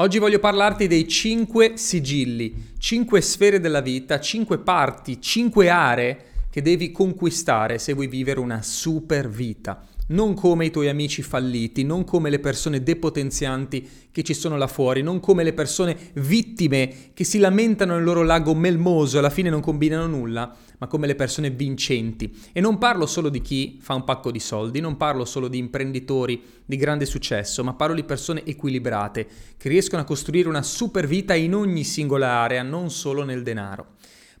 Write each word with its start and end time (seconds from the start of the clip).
Oggi 0.00 0.20
voglio 0.20 0.38
parlarti 0.38 0.86
dei 0.86 1.08
5 1.08 1.72
sigilli, 1.74 2.74
5 2.78 3.20
sfere 3.20 3.58
della 3.58 3.80
vita, 3.80 4.20
5 4.20 4.58
parti, 4.58 5.20
5 5.20 5.68
aree 5.68 6.24
che 6.50 6.62
devi 6.62 6.92
conquistare 6.92 7.78
se 7.78 7.94
vuoi 7.94 8.06
vivere 8.06 8.38
una 8.38 8.62
super 8.62 9.28
vita. 9.28 9.84
Non 10.10 10.32
come 10.32 10.64
i 10.64 10.70
tuoi 10.70 10.88
amici 10.88 11.20
falliti, 11.20 11.82
non 11.82 12.04
come 12.04 12.30
le 12.30 12.38
persone 12.38 12.82
depotenzianti 12.82 14.08
che 14.10 14.22
ci 14.22 14.32
sono 14.32 14.56
là 14.56 14.66
fuori, 14.66 15.02
non 15.02 15.20
come 15.20 15.44
le 15.44 15.52
persone 15.52 15.94
vittime 16.14 17.10
che 17.12 17.24
si 17.24 17.38
lamentano 17.38 17.94
nel 17.94 18.04
loro 18.04 18.22
lago 18.22 18.54
melmoso 18.54 19.16
e 19.16 19.18
alla 19.18 19.28
fine 19.28 19.50
non 19.50 19.60
combinano 19.60 20.06
nulla, 20.06 20.56
ma 20.78 20.86
come 20.86 21.06
le 21.06 21.14
persone 21.14 21.50
vincenti. 21.50 22.34
E 22.52 22.60
non 22.62 22.78
parlo 22.78 23.04
solo 23.04 23.28
di 23.28 23.42
chi 23.42 23.76
fa 23.82 23.92
un 23.92 24.04
pacco 24.04 24.30
di 24.30 24.40
soldi, 24.40 24.80
non 24.80 24.96
parlo 24.96 25.26
solo 25.26 25.46
di 25.46 25.58
imprenditori 25.58 26.42
di 26.64 26.76
grande 26.76 27.04
successo, 27.04 27.62
ma 27.62 27.74
parlo 27.74 27.94
di 27.94 28.04
persone 28.04 28.46
equilibrate, 28.46 29.26
che 29.58 29.68
riescono 29.68 30.00
a 30.00 30.06
costruire 30.06 30.48
una 30.48 30.62
super 30.62 31.06
vita 31.06 31.34
in 31.34 31.54
ogni 31.54 31.84
singola 31.84 32.28
area, 32.28 32.62
non 32.62 32.90
solo 32.90 33.24
nel 33.24 33.42
denaro. 33.42 33.96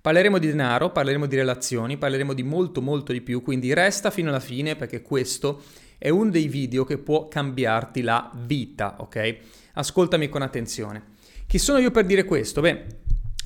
Parleremo 0.08 0.38
di 0.38 0.46
denaro, 0.46 0.90
parleremo 0.90 1.26
di 1.26 1.36
relazioni, 1.36 1.98
parleremo 1.98 2.32
di 2.32 2.42
molto 2.42 2.80
molto 2.80 3.12
di 3.12 3.20
più, 3.20 3.42
quindi 3.42 3.74
resta 3.74 4.10
fino 4.10 4.30
alla 4.30 4.40
fine 4.40 4.74
perché 4.74 5.02
questo 5.02 5.60
è 5.98 6.08
uno 6.08 6.30
dei 6.30 6.48
video 6.48 6.84
che 6.84 6.96
può 6.96 7.28
cambiarti 7.28 8.00
la 8.00 8.30
vita, 8.34 8.96
ok? 9.00 9.36
Ascoltami 9.74 10.30
con 10.30 10.40
attenzione. 10.40 11.02
Chi 11.46 11.58
sono 11.58 11.78
io 11.78 11.90
per 11.90 12.06
dire 12.06 12.24
questo? 12.24 12.62
Beh, 12.62 12.86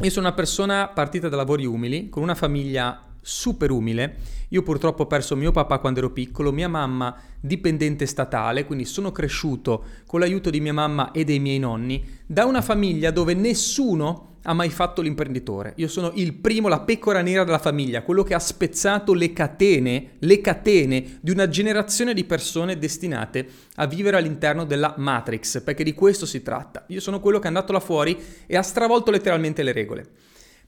io 0.02 0.10
sono 0.10 0.28
una 0.28 0.36
persona 0.36 0.86
partita 0.86 1.28
da 1.28 1.34
lavori 1.34 1.66
umili, 1.66 2.08
con 2.08 2.22
una 2.22 2.36
famiglia 2.36 3.08
super 3.20 3.72
umile. 3.72 4.18
Io 4.50 4.62
purtroppo 4.62 5.02
ho 5.02 5.06
perso 5.08 5.34
mio 5.34 5.50
papà 5.50 5.78
quando 5.78 5.98
ero 5.98 6.10
piccolo, 6.10 6.52
mia 6.52 6.68
mamma 6.68 7.20
dipendente 7.40 8.06
statale, 8.06 8.66
quindi 8.66 8.84
sono 8.84 9.10
cresciuto 9.10 9.84
con 10.06 10.20
l'aiuto 10.20 10.48
di 10.48 10.60
mia 10.60 10.72
mamma 10.72 11.10
e 11.10 11.24
dei 11.24 11.40
miei 11.40 11.58
nonni, 11.58 12.20
da 12.24 12.44
una 12.44 12.62
famiglia 12.62 13.10
dove 13.10 13.34
nessuno 13.34 14.31
ha 14.42 14.52
mai 14.52 14.70
fatto 14.70 15.02
l'imprenditore. 15.02 15.72
Io 15.76 15.88
sono 15.88 16.12
il 16.14 16.34
primo, 16.34 16.68
la 16.68 16.80
pecora 16.80 17.20
nera 17.20 17.44
della 17.44 17.58
famiglia, 17.58 18.02
quello 18.02 18.22
che 18.22 18.34
ha 18.34 18.38
spezzato 18.38 19.14
le 19.14 19.32
catene, 19.32 20.12
le 20.18 20.40
catene 20.40 21.18
di 21.20 21.30
una 21.30 21.48
generazione 21.48 22.14
di 22.14 22.24
persone 22.24 22.78
destinate 22.78 23.46
a 23.76 23.86
vivere 23.86 24.16
all'interno 24.16 24.64
della 24.64 24.94
Matrix, 24.96 25.62
perché 25.62 25.84
di 25.84 25.94
questo 25.94 26.26
si 26.26 26.42
tratta. 26.42 26.84
Io 26.88 27.00
sono 27.00 27.20
quello 27.20 27.38
che 27.38 27.44
è 27.44 27.48
andato 27.48 27.72
là 27.72 27.80
fuori 27.80 28.18
e 28.46 28.56
ha 28.56 28.62
stravolto 28.62 29.10
letteralmente 29.10 29.62
le 29.62 29.72
regole. 29.72 30.06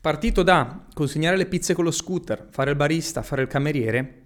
Partito 0.01 0.43
da 0.43 0.85
consegnare 0.93 1.37
le 1.37 1.47
pizze 1.47 1.75
con 1.75 1.85
lo 1.85 1.91
scooter, 1.91 2.49
fare 2.51 2.71
il 2.71 2.77
barista, 2.77 3.23
fare 3.23 3.43
il 3.43 3.49
cameriere, 3.49 4.24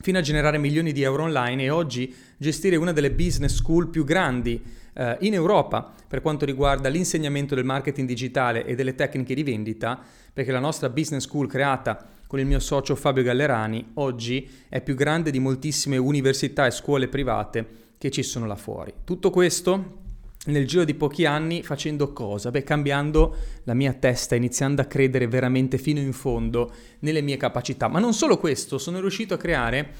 fino 0.00 0.18
a 0.18 0.22
generare 0.22 0.58
milioni 0.58 0.92
di 0.92 1.02
euro 1.02 1.24
online 1.24 1.64
e 1.64 1.70
oggi 1.70 2.14
gestire 2.38 2.76
una 2.76 2.92
delle 2.92 3.10
business 3.10 3.54
school 3.54 3.88
più 3.88 4.04
grandi 4.04 4.62
eh, 4.94 5.16
in 5.20 5.34
Europa 5.34 5.92
per 6.08 6.22
quanto 6.22 6.44
riguarda 6.44 6.88
l'insegnamento 6.88 7.54
del 7.54 7.64
marketing 7.64 8.08
digitale 8.08 8.64
e 8.64 8.74
delle 8.74 8.94
tecniche 8.94 9.34
di 9.34 9.42
vendita, 9.42 10.00
perché 10.32 10.52
la 10.52 10.58
nostra 10.58 10.88
business 10.88 11.24
school 11.24 11.48
creata 11.48 12.08
con 12.26 12.38
il 12.38 12.46
mio 12.46 12.60
socio 12.60 12.94
Fabio 12.94 13.22
Gallerani 13.22 13.90
oggi 13.94 14.48
è 14.68 14.80
più 14.80 14.94
grande 14.94 15.30
di 15.30 15.38
moltissime 15.38 15.96
università 15.96 16.64
e 16.66 16.70
scuole 16.70 17.08
private 17.08 17.66
che 17.98 18.10
ci 18.10 18.22
sono 18.22 18.46
là 18.46 18.56
fuori. 18.56 18.92
Tutto 19.04 19.30
questo 19.30 19.98
nel 20.46 20.66
giro 20.66 20.84
di 20.84 20.94
pochi 20.94 21.26
anni 21.26 21.62
facendo 21.62 22.12
cosa? 22.12 22.50
Beh, 22.50 22.62
cambiando 22.62 23.36
la 23.64 23.74
mia 23.74 23.92
testa, 23.92 24.34
iniziando 24.34 24.80
a 24.80 24.86
credere 24.86 25.26
veramente 25.26 25.76
fino 25.76 26.00
in 26.00 26.12
fondo 26.12 26.72
nelle 27.00 27.20
mie 27.20 27.36
capacità. 27.36 27.88
Ma 27.88 27.98
non 27.98 28.14
solo 28.14 28.38
questo, 28.38 28.78
sono 28.78 29.00
riuscito 29.00 29.34
a 29.34 29.38
creare 29.38 29.92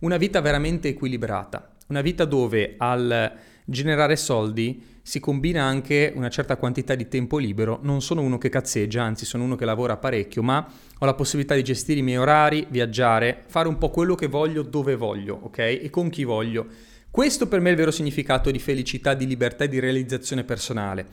una 0.00 0.16
vita 0.16 0.40
veramente 0.40 0.88
equilibrata, 0.88 1.76
una 1.88 2.00
vita 2.00 2.24
dove 2.24 2.74
al 2.76 3.32
generare 3.64 4.16
soldi 4.16 4.92
si 5.00 5.20
combina 5.20 5.62
anche 5.62 6.12
una 6.14 6.28
certa 6.28 6.56
quantità 6.56 6.94
di 6.94 7.08
tempo 7.08 7.38
libero, 7.38 7.78
non 7.82 8.00
sono 8.00 8.22
uno 8.22 8.38
che 8.38 8.48
cazzeggia, 8.48 9.02
anzi 9.02 9.26
sono 9.26 9.44
uno 9.44 9.54
che 9.54 9.64
lavora 9.64 9.96
parecchio, 9.98 10.42
ma 10.42 10.66
ho 10.98 11.04
la 11.04 11.14
possibilità 11.14 11.54
di 11.54 11.62
gestire 11.62 12.00
i 12.00 12.02
miei 12.02 12.16
orari, 12.16 12.66
viaggiare, 12.70 13.44
fare 13.46 13.68
un 13.68 13.76
po' 13.76 13.90
quello 13.90 14.14
che 14.14 14.28
voglio 14.28 14.62
dove 14.62 14.96
voglio, 14.96 15.38
ok? 15.42 15.58
E 15.58 15.90
con 15.90 16.08
chi 16.08 16.24
voglio. 16.24 16.66
Questo 17.14 17.46
per 17.46 17.60
me 17.60 17.68
è 17.68 17.70
il 17.70 17.76
vero 17.76 17.92
significato 17.92 18.50
di 18.50 18.58
felicità, 18.58 19.14
di 19.14 19.28
libertà 19.28 19.62
e 19.62 19.68
di 19.68 19.78
realizzazione 19.78 20.42
personale. 20.42 21.06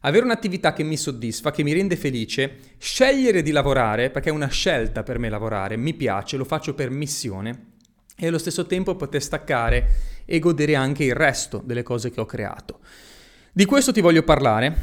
Avere 0.00 0.24
un'attività 0.24 0.72
che 0.72 0.82
mi 0.82 0.96
soddisfa, 0.96 1.50
che 1.50 1.62
mi 1.62 1.74
rende 1.74 1.94
felice, 1.96 2.56
scegliere 2.78 3.42
di 3.42 3.50
lavorare, 3.50 4.08
perché 4.08 4.30
è 4.30 4.32
una 4.32 4.48
scelta 4.48 5.02
per 5.02 5.18
me 5.18 5.28
lavorare, 5.28 5.76
mi 5.76 5.92
piace, 5.92 6.38
lo 6.38 6.44
faccio 6.44 6.72
per 6.72 6.88
missione, 6.88 7.72
e 8.16 8.28
allo 8.28 8.38
stesso 8.38 8.64
tempo 8.64 8.96
poter 8.96 9.22
staccare 9.22 9.90
e 10.24 10.38
godere 10.38 10.74
anche 10.74 11.04
il 11.04 11.14
resto 11.14 11.60
delle 11.62 11.82
cose 11.82 12.10
che 12.10 12.22
ho 12.22 12.24
creato. 12.24 12.80
Di 13.52 13.66
questo 13.66 13.92
ti 13.92 14.00
voglio 14.00 14.22
parlare 14.22 14.76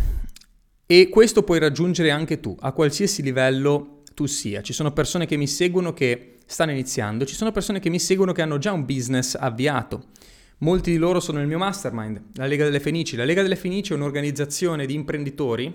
e 0.86 1.09
questo 1.09 1.41
puoi 1.41 1.57
raggiungere 1.57 2.12
anche 2.12 2.40
tu, 2.40 2.56
a 2.59 2.74
qualsiasi 2.74 3.24
livello 3.24 4.03
tu 4.13 4.28
sia. 4.28 4.62
Ci 4.62 4.74
sono 4.74 4.94
persone 4.94 5.25
che 5.25 5.36
mi 5.36 5.47
seguono 5.47 5.94
che 5.94 6.36
stanno 6.46 6.69
iniziando, 6.69 7.25
ci 7.25 7.34
sono 7.34 7.51
persone 7.51 7.80
che 7.80 7.90
mi 7.90 8.00
seguono 8.00 8.34
che 8.34 8.44
hanno 8.44 8.59
già 8.59 8.72
un 8.72 8.86
business 8.86 9.34
avviato. 9.34 10.09
Molti 10.59 10.92
di 10.92 10.97
loro 10.97 11.22
sono 11.22 11.38
nel 11.38 11.47
mio 11.47 11.58
mastermind, 11.58 12.22
la 12.34 12.46
Lega 12.46 12.66
delle 12.66 12.81
Fenici. 12.81 13.16
La 13.16 13.24
Lega 13.24 13.42
delle 13.42 13.56
Fenici 13.56 13.94
è 13.94 13.96
un'organizzazione 13.96 14.86
di 14.86 14.94
imprenditori 14.94 15.74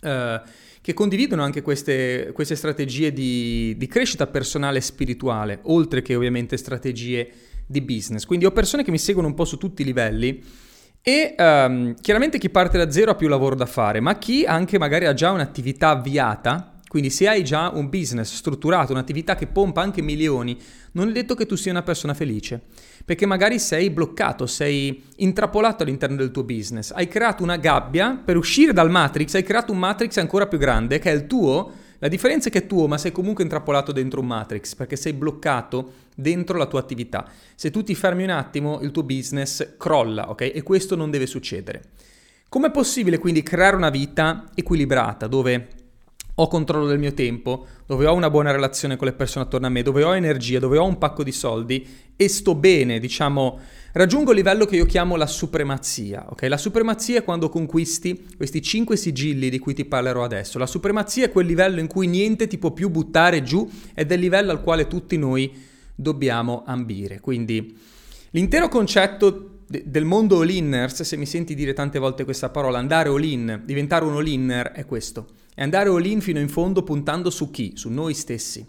eh, 0.00 0.40
che 0.80 0.94
condividono 0.94 1.42
anche 1.42 1.62
queste, 1.62 2.30
queste 2.32 2.54
strategie 2.54 3.12
di, 3.12 3.74
di, 3.76 3.86
crescita 3.88 4.28
personale 4.28 4.78
e 4.78 4.82
spirituale, 4.82 5.58
oltre 5.64 6.02
che 6.02 6.14
ovviamente 6.14 6.56
strategie 6.56 7.28
di 7.66 7.80
business. 7.80 8.24
Quindi 8.24 8.46
ho 8.46 8.52
persone 8.52 8.84
che 8.84 8.92
mi 8.92 8.98
seguono 8.98 9.28
un 9.28 9.34
po' 9.34 9.44
su 9.44 9.58
tutti 9.58 9.82
i 9.82 9.84
livelli 9.84 10.42
e 11.02 11.34
um, 11.36 11.94
chiaramente 12.00 12.38
chi 12.38 12.50
parte 12.50 12.78
da 12.78 12.90
zero 12.90 13.10
ha 13.10 13.14
più 13.16 13.26
lavoro 13.26 13.56
da 13.56 13.66
fare, 13.66 13.98
ma 13.98 14.16
chi 14.16 14.44
anche 14.44 14.78
magari 14.78 15.06
ha 15.06 15.14
già 15.14 15.32
un'attività 15.32 15.90
avviata, 15.90 16.78
quindi 16.88 17.10
se 17.10 17.28
hai 17.28 17.44
già 17.44 17.70
un 17.74 17.88
business 17.88 18.34
strutturato, 18.34 18.92
un'attività 18.92 19.34
che 19.34 19.46
pompa 19.46 19.82
anche 19.82 20.00
milioni, 20.00 20.58
non 20.92 21.08
è 21.08 21.12
detto 21.12 21.34
che 21.34 21.46
tu 21.46 21.54
sia 21.54 21.70
una 21.70 21.82
persona 21.82 22.14
felice, 22.14 22.62
perché 23.08 23.24
magari 23.24 23.58
sei 23.58 23.88
bloccato, 23.88 24.44
sei 24.44 25.02
intrappolato 25.16 25.82
all'interno 25.82 26.16
del 26.16 26.30
tuo 26.30 26.44
business, 26.44 26.90
hai 26.90 27.08
creato 27.08 27.42
una 27.42 27.56
gabbia 27.56 28.20
per 28.22 28.36
uscire 28.36 28.74
dal 28.74 28.90
matrix, 28.90 29.32
hai 29.32 29.42
creato 29.42 29.72
un 29.72 29.78
matrix 29.78 30.18
ancora 30.18 30.46
più 30.46 30.58
grande 30.58 30.98
che 30.98 31.10
è 31.10 31.14
il 31.14 31.26
tuo, 31.26 31.72
la 32.00 32.08
differenza 32.08 32.48
è 32.48 32.52
che 32.52 32.64
è 32.64 32.66
tuo, 32.66 32.86
ma 32.86 32.98
sei 32.98 33.10
comunque 33.10 33.44
intrappolato 33.44 33.92
dentro 33.92 34.20
un 34.20 34.26
matrix, 34.26 34.74
perché 34.74 34.96
sei 34.96 35.14
bloccato 35.14 35.92
dentro 36.14 36.58
la 36.58 36.66
tua 36.66 36.80
attività. 36.80 37.26
Se 37.54 37.70
tu 37.70 37.82
ti 37.82 37.94
fermi 37.94 38.24
un 38.24 38.30
attimo, 38.30 38.78
il 38.82 38.90
tuo 38.90 39.04
business 39.04 39.76
crolla, 39.78 40.28
ok? 40.28 40.50
E 40.54 40.62
questo 40.62 40.94
non 40.94 41.10
deve 41.10 41.24
succedere. 41.24 41.84
Com'è 42.50 42.70
possibile 42.70 43.16
quindi 43.16 43.42
creare 43.42 43.74
una 43.74 43.88
vita 43.88 44.50
equilibrata, 44.54 45.26
dove 45.26 45.68
ho 46.40 46.46
controllo 46.46 46.86
del 46.86 47.00
mio 47.00 47.14
tempo, 47.14 47.66
dove 47.84 48.06
ho 48.06 48.14
una 48.14 48.30
buona 48.30 48.52
relazione 48.52 48.96
con 48.96 49.08
le 49.08 49.12
persone 49.12 49.44
attorno 49.44 49.66
a 49.66 49.70
me, 49.70 49.82
dove 49.82 50.04
ho 50.04 50.14
energia, 50.14 50.60
dove 50.60 50.78
ho 50.78 50.84
un 50.84 50.96
pacco 50.96 51.24
di 51.24 51.32
soldi 51.32 51.86
e 52.14 52.28
sto 52.28 52.54
bene, 52.54 53.00
diciamo, 53.00 53.58
raggiungo 53.92 54.30
il 54.30 54.36
livello 54.36 54.64
che 54.64 54.76
io 54.76 54.86
chiamo 54.86 55.16
la 55.16 55.26
supremazia. 55.26 56.26
ok? 56.30 56.42
La 56.42 56.56
supremazia 56.56 57.18
è 57.18 57.24
quando 57.24 57.48
conquisti 57.48 58.24
questi 58.36 58.62
cinque 58.62 58.96
sigilli 58.96 59.50
di 59.50 59.58
cui 59.58 59.74
ti 59.74 59.84
parlerò 59.84 60.22
adesso. 60.22 60.58
La 60.58 60.66
supremazia 60.66 61.26
è 61.26 61.32
quel 61.32 61.46
livello 61.46 61.80
in 61.80 61.88
cui 61.88 62.06
niente 62.06 62.46
ti 62.46 62.56
può 62.56 62.70
più 62.70 62.88
buttare 62.88 63.42
giù 63.42 63.68
ed 63.92 64.12
è 64.12 64.14
il 64.14 64.20
livello 64.20 64.52
al 64.52 64.62
quale 64.62 64.86
tutti 64.86 65.16
noi 65.16 65.52
dobbiamo 65.92 66.62
ambire. 66.66 67.18
Quindi 67.18 67.76
l'intero 68.30 68.68
concetto 68.68 69.62
del 69.66 70.04
mondo 70.04 70.40
all-inners, 70.40 71.02
se 71.02 71.16
mi 71.16 71.26
senti 71.26 71.56
dire 71.56 71.72
tante 71.72 71.98
volte 71.98 72.22
questa 72.22 72.48
parola, 72.48 72.78
andare 72.78 73.08
all-in, 73.08 73.62
diventare 73.64 74.04
un 74.04 74.14
all-inner 74.14 74.70
è 74.70 74.86
questo. 74.86 75.46
È 75.58 75.62
andare 75.62 75.88
all-in 75.88 76.20
fino 76.20 76.38
in 76.38 76.48
fondo 76.48 76.84
puntando 76.84 77.30
su 77.30 77.50
chi? 77.50 77.72
Su 77.74 77.88
noi 77.88 78.14
stessi. 78.14 78.64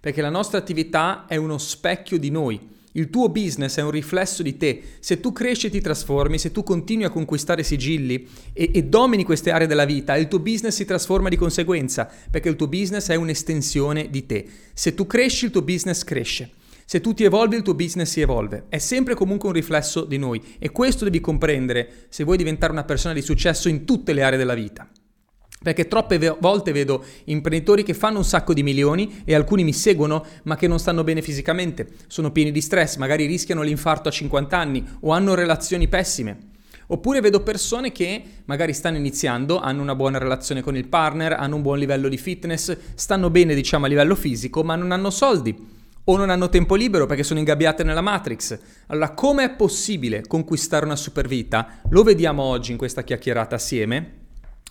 Perché 0.00 0.22
la 0.22 0.30
nostra 0.30 0.56
attività 0.56 1.26
è 1.28 1.36
uno 1.36 1.58
specchio 1.58 2.18
di 2.18 2.30
noi. 2.30 2.58
Il 2.92 3.10
tuo 3.10 3.28
business 3.28 3.76
è 3.76 3.82
un 3.82 3.90
riflesso 3.90 4.42
di 4.42 4.56
te. 4.56 4.82
Se 5.00 5.20
tu 5.20 5.32
cresci 5.32 5.66
e 5.66 5.70
ti 5.70 5.82
trasformi, 5.82 6.38
se 6.38 6.50
tu 6.50 6.62
continui 6.62 7.04
a 7.04 7.10
conquistare 7.10 7.62
sigilli 7.62 8.26
e, 8.54 8.70
e, 8.72 8.84
domini 8.84 9.22
queste 9.22 9.50
aree 9.50 9.66
della 9.66 9.84
vita, 9.84 10.16
il 10.16 10.28
tuo 10.28 10.38
business 10.38 10.76
si 10.76 10.86
trasforma 10.86 11.28
di 11.28 11.36
conseguenza, 11.36 12.10
perché 12.30 12.48
il 12.48 12.56
tuo 12.56 12.68
business 12.68 13.10
è 13.10 13.16
un'estensione 13.16 14.08
di 14.08 14.24
te. 14.24 14.46
Se 14.72 14.94
tu 14.94 15.06
cresci, 15.06 15.44
il 15.44 15.50
tuo 15.50 15.60
business 15.60 16.04
cresce. 16.04 16.52
Se 16.86 17.02
tu 17.02 17.12
ti 17.12 17.24
evolvi, 17.24 17.56
il 17.56 17.62
tuo 17.62 17.74
business 17.74 18.12
si 18.12 18.22
evolve. 18.22 18.64
È 18.70 18.78
sempre 18.78 19.14
comunque 19.14 19.48
un 19.48 19.54
riflesso 19.54 20.04
di 20.04 20.16
noi 20.16 20.40
e 20.58 20.70
questo 20.70 21.04
devi 21.04 21.20
comprendere 21.20 22.06
se 22.08 22.24
vuoi 22.24 22.38
diventare 22.38 22.72
una 22.72 22.84
persona 22.84 23.12
di 23.12 23.20
successo 23.20 23.68
in 23.68 23.84
tutte 23.84 24.14
le 24.14 24.22
aree 24.22 24.38
della 24.38 24.54
vita. 24.54 24.88
Perché 25.62 25.88
troppe 25.88 26.36
volte 26.40 26.72
vedo 26.72 27.04
imprenditori 27.24 27.82
che 27.82 27.92
fanno 27.92 28.16
un 28.16 28.24
sacco 28.24 28.54
di 28.54 28.62
milioni 28.62 29.20
e 29.26 29.34
alcuni 29.34 29.62
mi 29.62 29.74
seguono 29.74 30.24
ma 30.44 30.56
che 30.56 30.66
non 30.66 30.78
stanno 30.78 31.04
bene 31.04 31.20
fisicamente, 31.20 31.86
sono 32.06 32.32
pieni 32.32 32.50
di 32.50 32.62
stress, 32.62 32.96
magari 32.96 33.26
rischiano 33.26 33.60
l'infarto 33.60 34.08
a 34.08 34.10
50 34.10 34.56
anni 34.56 34.82
o 35.00 35.10
hanno 35.10 35.34
relazioni 35.34 35.86
pessime. 35.86 36.48
Oppure 36.86 37.20
vedo 37.20 37.42
persone 37.42 37.92
che 37.92 38.22
magari 38.46 38.72
stanno 38.72 38.96
iniziando, 38.96 39.60
hanno 39.60 39.82
una 39.82 39.94
buona 39.94 40.16
relazione 40.16 40.62
con 40.62 40.76
il 40.76 40.88
partner, 40.88 41.34
hanno 41.34 41.56
un 41.56 41.62
buon 41.62 41.78
livello 41.78 42.08
di 42.08 42.16
fitness, 42.16 42.74
stanno 42.94 43.28
bene 43.28 43.54
diciamo 43.54 43.84
a 43.84 43.88
livello 43.88 44.14
fisico 44.14 44.62
ma 44.64 44.76
non 44.76 44.92
hanno 44.92 45.10
soldi 45.10 45.54
o 46.04 46.16
non 46.16 46.30
hanno 46.30 46.48
tempo 46.48 46.74
libero 46.74 47.04
perché 47.04 47.22
sono 47.22 47.38
ingabbiate 47.38 47.84
nella 47.84 48.00
Matrix. 48.00 48.58
Allora, 48.86 49.10
come 49.10 49.44
è 49.44 49.50
possibile 49.50 50.26
conquistare 50.26 50.86
una 50.86 50.96
supervita? 50.96 51.80
Lo 51.90 52.02
vediamo 52.02 52.44
oggi 52.44 52.70
in 52.72 52.78
questa 52.78 53.04
chiacchierata 53.04 53.56
assieme 53.56 54.12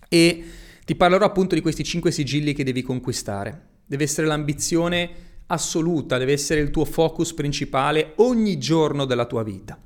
e 0.10 0.44
ti 0.90 0.96
parlerò 0.96 1.24
appunto 1.24 1.54
di 1.54 1.62
questi 1.62 1.84
cinque 1.84 2.10
sigilli 2.10 2.52
che 2.54 2.64
devi 2.64 2.82
conquistare. 2.82 3.82
Deve 3.86 4.06
essere 4.06 4.26
l'ambizione 4.26 5.12
assoluta, 5.46 6.18
deve 6.18 6.32
essere 6.32 6.62
il 6.62 6.72
tuo 6.72 6.84
focus 6.84 7.36
principale 7.36 8.14
ogni 8.16 8.58
giorno 8.58 9.06
della 9.06 9.26
tua 9.26 9.44
vita. 9.44 9.80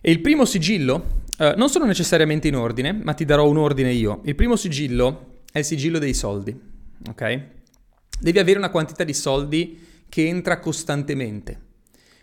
E 0.00 0.10
il 0.12 0.20
primo 0.20 0.44
sigillo, 0.44 1.22
eh, 1.36 1.54
non 1.56 1.68
sono 1.68 1.84
necessariamente 1.84 2.46
in 2.46 2.54
ordine, 2.54 2.92
ma 2.92 3.12
ti 3.12 3.24
darò 3.24 3.48
un 3.48 3.56
ordine 3.56 3.92
io. 3.92 4.20
Il 4.24 4.36
primo 4.36 4.54
sigillo 4.54 5.40
è 5.50 5.58
il 5.58 5.64
sigillo 5.64 5.98
dei 5.98 6.14
soldi, 6.14 6.56
ok? 7.08 7.46
Devi 8.20 8.38
avere 8.38 8.58
una 8.58 8.70
quantità 8.70 9.02
di 9.02 9.14
soldi 9.14 9.84
che 10.08 10.28
entra 10.28 10.60
costantemente. 10.60 11.60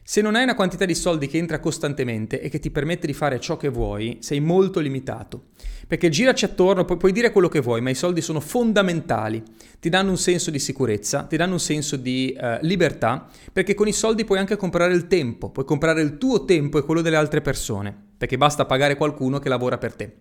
Se 0.07 0.21
non 0.21 0.35
hai 0.35 0.43
una 0.43 0.53
quantità 0.53 0.85
di 0.85 0.93
soldi 0.93 1.25
che 1.25 1.39
entra 1.39 1.59
costantemente 1.59 2.39
e 2.39 2.47
che 2.47 2.59
ti 2.59 2.69
permette 2.69 3.07
di 3.07 3.13
fare 3.13 3.39
ciò 3.39 3.57
che 3.57 3.69
vuoi, 3.69 4.19
sei 4.21 4.39
molto 4.39 4.79
limitato. 4.79 5.45
Perché 5.87 6.09
giraci 6.09 6.45
attorno, 6.45 6.85
pu- 6.85 6.97
puoi 6.97 7.11
dire 7.11 7.31
quello 7.31 7.47
che 7.47 7.59
vuoi, 7.59 7.81
ma 7.81 7.89
i 7.89 7.95
soldi 7.95 8.21
sono 8.21 8.39
fondamentali. 8.39 9.41
Ti 9.79 9.89
danno 9.89 10.11
un 10.11 10.19
senso 10.19 10.51
di 10.51 10.59
sicurezza, 10.59 11.23
ti 11.23 11.37
danno 11.37 11.53
un 11.53 11.59
senso 11.59 11.95
di 11.95 12.37
uh, 12.39 12.59
libertà, 12.61 13.27
perché 13.51 13.73
con 13.73 13.87
i 13.87 13.93
soldi 13.93 14.25
puoi 14.25 14.37
anche 14.37 14.57
comprare 14.57 14.93
il 14.93 15.07
tempo, 15.07 15.49
puoi 15.49 15.65
comprare 15.65 16.03
il 16.03 16.19
tuo 16.19 16.45
tempo 16.45 16.77
e 16.77 16.83
quello 16.83 17.01
delle 17.01 17.15
altre 17.15 17.41
persone, 17.41 17.91
perché 18.15 18.37
basta 18.37 18.65
pagare 18.65 18.97
qualcuno 18.97 19.39
che 19.39 19.49
lavora 19.49 19.79
per 19.79 19.95
te. 19.95 20.17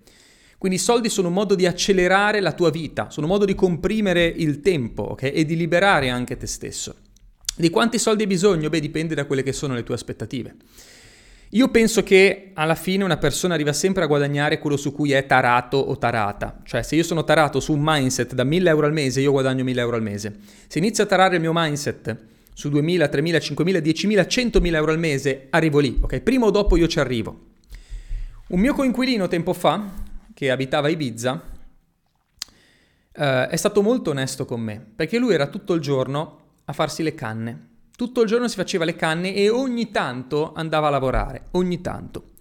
Quindi 0.56 0.78
i 0.78 0.81
soldi 0.81 1.10
sono 1.10 1.28
un 1.28 1.34
modo 1.34 1.54
di 1.54 1.66
accelerare 1.66 2.40
la 2.40 2.52
tua 2.52 2.70
vita, 2.70 3.10
sono 3.10 3.26
un 3.26 3.32
modo 3.32 3.44
di 3.44 3.54
comprimere 3.54 4.25
il 4.25 4.62
tempo 4.62 5.10
okay? 5.10 5.31
e 5.31 5.44
di 5.44 5.56
liberare 5.56 6.08
anche 6.08 6.38
te 6.38 6.46
stesso. 6.46 6.94
Di 7.56 7.70
quanti 7.70 7.98
soldi 7.98 8.22
hai 8.22 8.28
bisogno? 8.28 8.68
Beh, 8.68 8.80
dipende 8.80 9.14
da 9.14 9.26
quelle 9.26 9.42
che 9.42 9.52
sono 9.52 9.74
le 9.74 9.84
tue 9.84 9.94
aspettative. 9.94 10.56
Io 11.50 11.68
penso 11.68 12.02
che 12.02 12.50
alla 12.54 12.74
fine 12.74 13.04
una 13.04 13.16
persona 13.16 13.54
arriva 13.54 13.72
sempre 13.72 14.02
a 14.02 14.06
guadagnare 14.06 14.58
quello 14.58 14.76
su 14.76 14.92
cui 14.92 15.12
è 15.12 15.24
tarato 15.24 15.76
o 15.76 15.96
tarata. 15.96 16.60
Cioè, 16.64 16.82
se 16.82 16.96
io 16.96 17.04
sono 17.04 17.22
tarato 17.22 17.60
su 17.60 17.72
un 17.72 17.80
mindset 17.80 18.34
da 18.34 18.42
1000 18.42 18.68
euro 18.70 18.86
al 18.86 18.92
mese, 18.92 19.20
io 19.20 19.30
guadagno 19.30 19.62
1000 19.62 19.80
euro 19.80 19.94
al 19.94 20.02
mese. 20.02 20.34
Se 20.66 20.78
inizio 20.78 21.04
a 21.04 21.06
tarare 21.06 21.36
il 21.36 21.40
mio 21.40 21.52
mindset 21.54 22.16
su 22.52 22.68
2000, 22.70 23.06
3000, 23.06 23.38
5000, 23.38 23.80
10000, 23.80 24.26
100.000 24.26 24.74
euro 24.74 24.90
al 24.90 24.98
mese, 24.98 25.46
arrivo 25.50 25.78
lì, 25.78 25.96
ok? 26.00 26.20
Prima 26.22 26.46
o 26.46 26.50
dopo 26.50 26.76
io 26.76 26.88
ci 26.88 26.98
arrivo. 26.98 27.52
Un 28.48 28.58
mio 28.58 28.74
coinquilino 28.74 29.28
tempo 29.28 29.52
fa, 29.52 29.92
che 30.34 30.50
abitava 30.50 30.88
a 30.88 30.90
Ibiza, 30.90 31.42
eh, 33.12 33.46
è 33.46 33.56
stato 33.56 33.80
molto 33.80 34.10
onesto 34.10 34.44
con 34.44 34.60
me, 34.60 34.84
perché 34.96 35.18
lui 35.18 35.34
era 35.34 35.46
tutto 35.46 35.74
il 35.74 35.80
giorno 35.80 36.44
a 36.64 36.72
farsi 36.72 37.02
le 37.02 37.14
canne. 37.14 37.69
Tutto 37.96 38.22
il 38.22 38.28
giorno 38.28 38.49
si 38.49 38.56
faceva 38.56 38.84
le 38.84 38.96
canne 38.96 39.34
e 39.34 39.49
ogni 39.49 39.90
tanto 39.90 40.52
andava 40.52 40.88
a 40.88 40.90
lavorare, 40.90 41.46
ogni 41.52 41.81
tanto. 41.81 42.32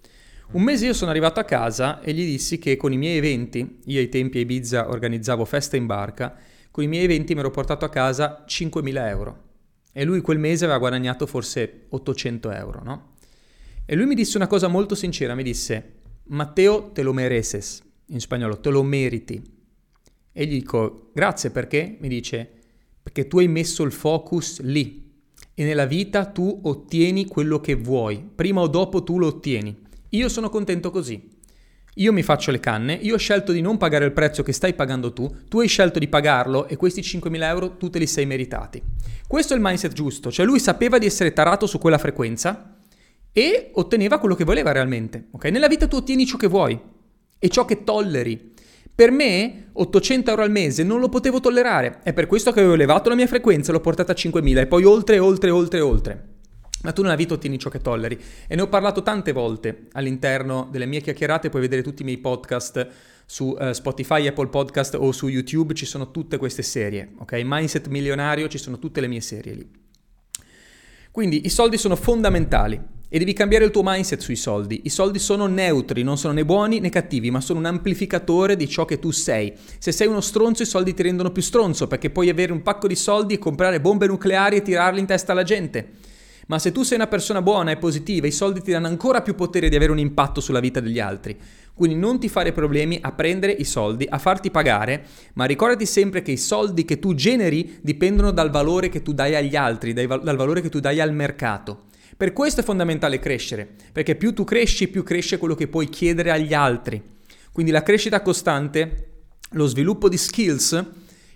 Un 0.52 0.62
mese 0.62 0.86
io 0.86 0.92
sono 0.92 1.10
arrivato 1.10 1.40
a 1.40 1.44
casa 1.44 2.00
e 2.00 2.12
gli 2.12 2.24
dissi 2.24 2.58
che 2.58 2.76
con 2.76 2.92
i 2.92 2.96
miei 2.96 3.16
eventi, 3.16 3.80
io 3.84 4.00
ai 4.00 4.08
tempi 4.08 4.38
a 4.38 4.40
Ibiza 4.42 4.88
organizzavo 4.88 5.44
festa 5.44 5.76
in 5.76 5.86
barca, 5.86 6.36
con 6.70 6.84
i 6.84 6.88
miei 6.88 7.04
eventi 7.04 7.34
mi 7.34 7.40
ero 7.40 7.50
portato 7.50 7.84
a 7.84 7.88
casa 7.88 8.44
5.000 8.48 9.08
euro. 9.08 9.42
E 9.92 10.04
lui 10.04 10.20
quel 10.20 10.38
mese 10.38 10.64
aveva 10.64 10.78
guadagnato 10.78 11.26
forse 11.26 11.86
800 11.88 12.50
euro, 12.50 12.82
no? 12.82 13.12
E 13.86 13.94
lui 13.94 14.06
mi 14.06 14.14
disse 14.14 14.36
una 14.36 14.46
cosa 14.46 14.66
molto 14.66 14.94
sincera, 14.94 15.34
mi 15.34 15.42
disse, 15.42 15.92
Matteo 16.24 16.90
te 16.90 17.02
lo 17.02 17.12
mereces, 17.12 17.82
in 18.06 18.20
spagnolo, 18.20 18.58
te 18.58 18.70
lo 18.70 18.82
meriti. 18.82 19.42
E 20.32 20.46
gli 20.46 20.54
dico, 20.54 21.10
grazie 21.12 21.50
perché? 21.50 21.96
Mi 22.00 22.08
dice, 22.08 22.53
perché 23.04 23.28
tu 23.28 23.38
hai 23.38 23.48
messo 23.48 23.82
il 23.84 23.92
focus 23.92 24.60
lì 24.62 25.12
e 25.54 25.62
nella 25.62 25.84
vita 25.84 26.24
tu 26.24 26.60
ottieni 26.64 27.26
quello 27.26 27.60
che 27.60 27.74
vuoi, 27.74 28.26
prima 28.34 28.60
o 28.60 28.66
dopo 28.66 29.04
tu 29.04 29.18
lo 29.18 29.28
ottieni. 29.28 29.82
Io 30.08 30.28
sono 30.28 30.48
contento 30.48 30.90
così. 30.90 31.30
Io 31.98 32.12
mi 32.12 32.24
faccio 32.24 32.50
le 32.50 32.58
canne, 32.58 32.94
io 32.94 33.14
ho 33.14 33.18
scelto 33.18 33.52
di 33.52 33.60
non 33.60 33.76
pagare 33.76 34.04
il 34.04 34.12
prezzo 34.12 34.42
che 34.42 34.52
stai 34.52 34.74
pagando 34.74 35.12
tu, 35.12 35.32
tu 35.46 35.60
hai 35.60 35.68
scelto 35.68 36.00
di 36.00 36.08
pagarlo 36.08 36.66
e 36.66 36.74
questi 36.74 37.02
5.000 37.02 37.42
euro 37.42 37.76
tu 37.76 37.88
te 37.88 38.00
li 38.00 38.06
sei 38.08 38.26
meritati. 38.26 38.82
Questo 39.28 39.52
è 39.52 39.56
il 39.56 39.62
mindset 39.62 39.92
giusto, 39.92 40.32
cioè 40.32 40.44
lui 40.44 40.58
sapeva 40.58 40.98
di 40.98 41.06
essere 41.06 41.32
tarato 41.32 41.66
su 41.66 41.78
quella 41.78 41.98
frequenza 41.98 42.78
e 43.30 43.70
otteneva 43.74 44.18
quello 44.18 44.34
che 44.34 44.42
voleva 44.42 44.72
realmente. 44.72 45.28
Okay? 45.30 45.52
Nella 45.52 45.68
vita 45.68 45.86
tu 45.86 45.96
ottieni 45.96 46.26
ciò 46.26 46.36
che 46.36 46.48
vuoi 46.48 46.80
e 47.38 47.48
ciò 47.48 47.64
che 47.64 47.84
tolleri. 47.84 48.53
Per 48.96 49.10
me 49.10 49.70
800 49.72 50.30
euro 50.30 50.42
al 50.42 50.52
mese 50.52 50.84
non 50.84 51.00
lo 51.00 51.08
potevo 51.08 51.40
tollerare, 51.40 51.98
è 52.04 52.12
per 52.12 52.28
questo 52.28 52.52
che 52.52 52.60
avevo 52.60 52.74
elevato 52.74 53.08
la 53.08 53.16
mia 53.16 53.26
frequenza 53.26 53.70
e 53.70 53.72
l'ho 53.72 53.80
portata 53.80 54.12
a 54.12 54.14
5000 54.14 54.60
e 54.60 54.66
poi 54.68 54.84
oltre, 54.84 55.18
oltre, 55.18 55.50
oltre, 55.50 55.80
oltre. 55.80 56.24
Ma 56.82 56.92
tu 56.92 57.02
nella 57.02 57.16
vita 57.16 57.34
ottieni 57.34 57.58
ciò 57.58 57.70
che 57.70 57.80
tolleri 57.80 58.16
e 58.46 58.54
ne 58.54 58.62
ho 58.62 58.68
parlato 58.68 59.02
tante 59.02 59.32
volte 59.32 59.88
all'interno 59.92 60.68
delle 60.70 60.86
mie 60.86 61.00
chiacchierate, 61.00 61.48
puoi 61.48 61.62
vedere 61.62 61.82
tutti 61.82 62.02
i 62.02 62.04
miei 62.04 62.18
podcast 62.18 62.86
su 63.26 63.56
uh, 63.58 63.72
Spotify, 63.72 64.28
Apple 64.28 64.46
Podcast 64.46 64.94
o 64.94 65.10
su 65.10 65.26
YouTube, 65.26 65.74
ci 65.74 65.86
sono 65.86 66.12
tutte 66.12 66.36
queste 66.36 66.62
serie, 66.62 67.14
ok? 67.18 67.40
Mindset 67.44 67.88
milionario, 67.88 68.46
ci 68.46 68.58
sono 68.58 68.78
tutte 68.78 69.00
le 69.00 69.08
mie 69.08 69.22
serie 69.22 69.54
lì. 69.54 69.70
Quindi 71.10 71.46
i 71.46 71.48
soldi 71.48 71.78
sono 71.78 71.96
fondamentali 71.96 72.80
e 73.08 73.18
devi 73.18 73.32
cambiare 73.32 73.64
il 73.64 73.70
tuo 73.70 73.82
mindset 73.84 74.20
sui 74.20 74.36
soldi. 74.36 74.82
I 74.84 74.88
soldi 74.88 75.18
sono 75.18 75.46
neutri, 75.46 76.02
non 76.02 76.18
sono 76.18 76.32
né 76.32 76.44
buoni 76.44 76.80
né 76.80 76.88
cattivi, 76.88 77.30
ma 77.30 77.40
sono 77.40 77.58
un 77.58 77.66
amplificatore 77.66 78.56
di 78.56 78.68
ciò 78.68 78.84
che 78.84 78.98
tu 78.98 79.10
sei. 79.10 79.52
Se 79.78 79.92
sei 79.92 80.08
uno 80.08 80.20
stronzo, 80.20 80.62
i 80.62 80.66
soldi 80.66 80.94
ti 80.94 81.02
rendono 81.02 81.30
più 81.30 81.42
stronzo 81.42 81.86
perché 81.86 82.10
puoi 82.10 82.28
avere 82.28 82.52
un 82.52 82.62
pacco 82.62 82.86
di 82.86 82.96
soldi 82.96 83.34
e 83.34 83.38
comprare 83.38 83.80
bombe 83.80 84.06
nucleari 84.06 84.56
e 84.56 84.62
tirarle 84.62 85.00
in 85.00 85.06
testa 85.06 85.32
alla 85.32 85.42
gente. 85.42 85.88
Ma 86.46 86.58
se 86.58 86.72
tu 86.72 86.82
sei 86.82 86.98
una 86.98 87.06
persona 87.06 87.40
buona 87.40 87.70
e 87.70 87.78
positiva, 87.78 88.26
i 88.26 88.32
soldi 88.32 88.60
ti 88.60 88.70
danno 88.70 88.86
ancora 88.86 89.22
più 89.22 89.34
potere 89.34 89.70
di 89.70 89.76
avere 89.76 89.92
un 89.92 89.98
impatto 89.98 90.40
sulla 90.40 90.60
vita 90.60 90.80
degli 90.80 91.00
altri. 91.00 91.36
Quindi 91.72 91.96
non 91.96 92.20
ti 92.20 92.28
fare 92.28 92.52
problemi 92.52 92.98
a 93.00 93.12
prendere 93.12 93.52
i 93.52 93.64
soldi, 93.64 94.06
a 94.08 94.18
farti 94.18 94.50
pagare, 94.50 95.06
ma 95.34 95.46
ricordati 95.46 95.86
sempre 95.86 96.22
che 96.22 96.32
i 96.32 96.36
soldi 96.36 96.84
che 96.84 96.98
tu 96.98 97.14
generi 97.14 97.78
dipendono 97.80 98.30
dal 98.30 98.50
valore 98.50 98.90
che 98.90 99.02
tu 99.02 99.12
dai 99.12 99.34
agli 99.34 99.56
altri, 99.56 99.92
dal 99.92 100.36
valore 100.36 100.60
che 100.60 100.68
tu 100.68 100.80
dai 100.80 101.00
al 101.00 101.14
mercato. 101.14 101.84
Per 102.16 102.32
questo 102.32 102.60
è 102.60 102.64
fondamentale 102.64 103.18
crescere, 103.18 103.68
perché 103.90 104.14
più 104.14 104.32
tu 104.32 104.44
cresci, 104.44 104.88
più 104.88 105.02
cresce 105.02 105.36
quello 105.36 105.54
che 105.54 105.66
puoi 105.66 105.88
chiedere 105.88 106.30
agli 106.30 106.54
altri. 106.54 107.02
Quindi 107.50 107.72
la 107.72 107.82
crescita 107.82 108.22
costante, 108.22 109.08
lo 109.50 109.66
sviluppo 109.66 110.08
di 110.08 110.16
skills, 110.16 110.84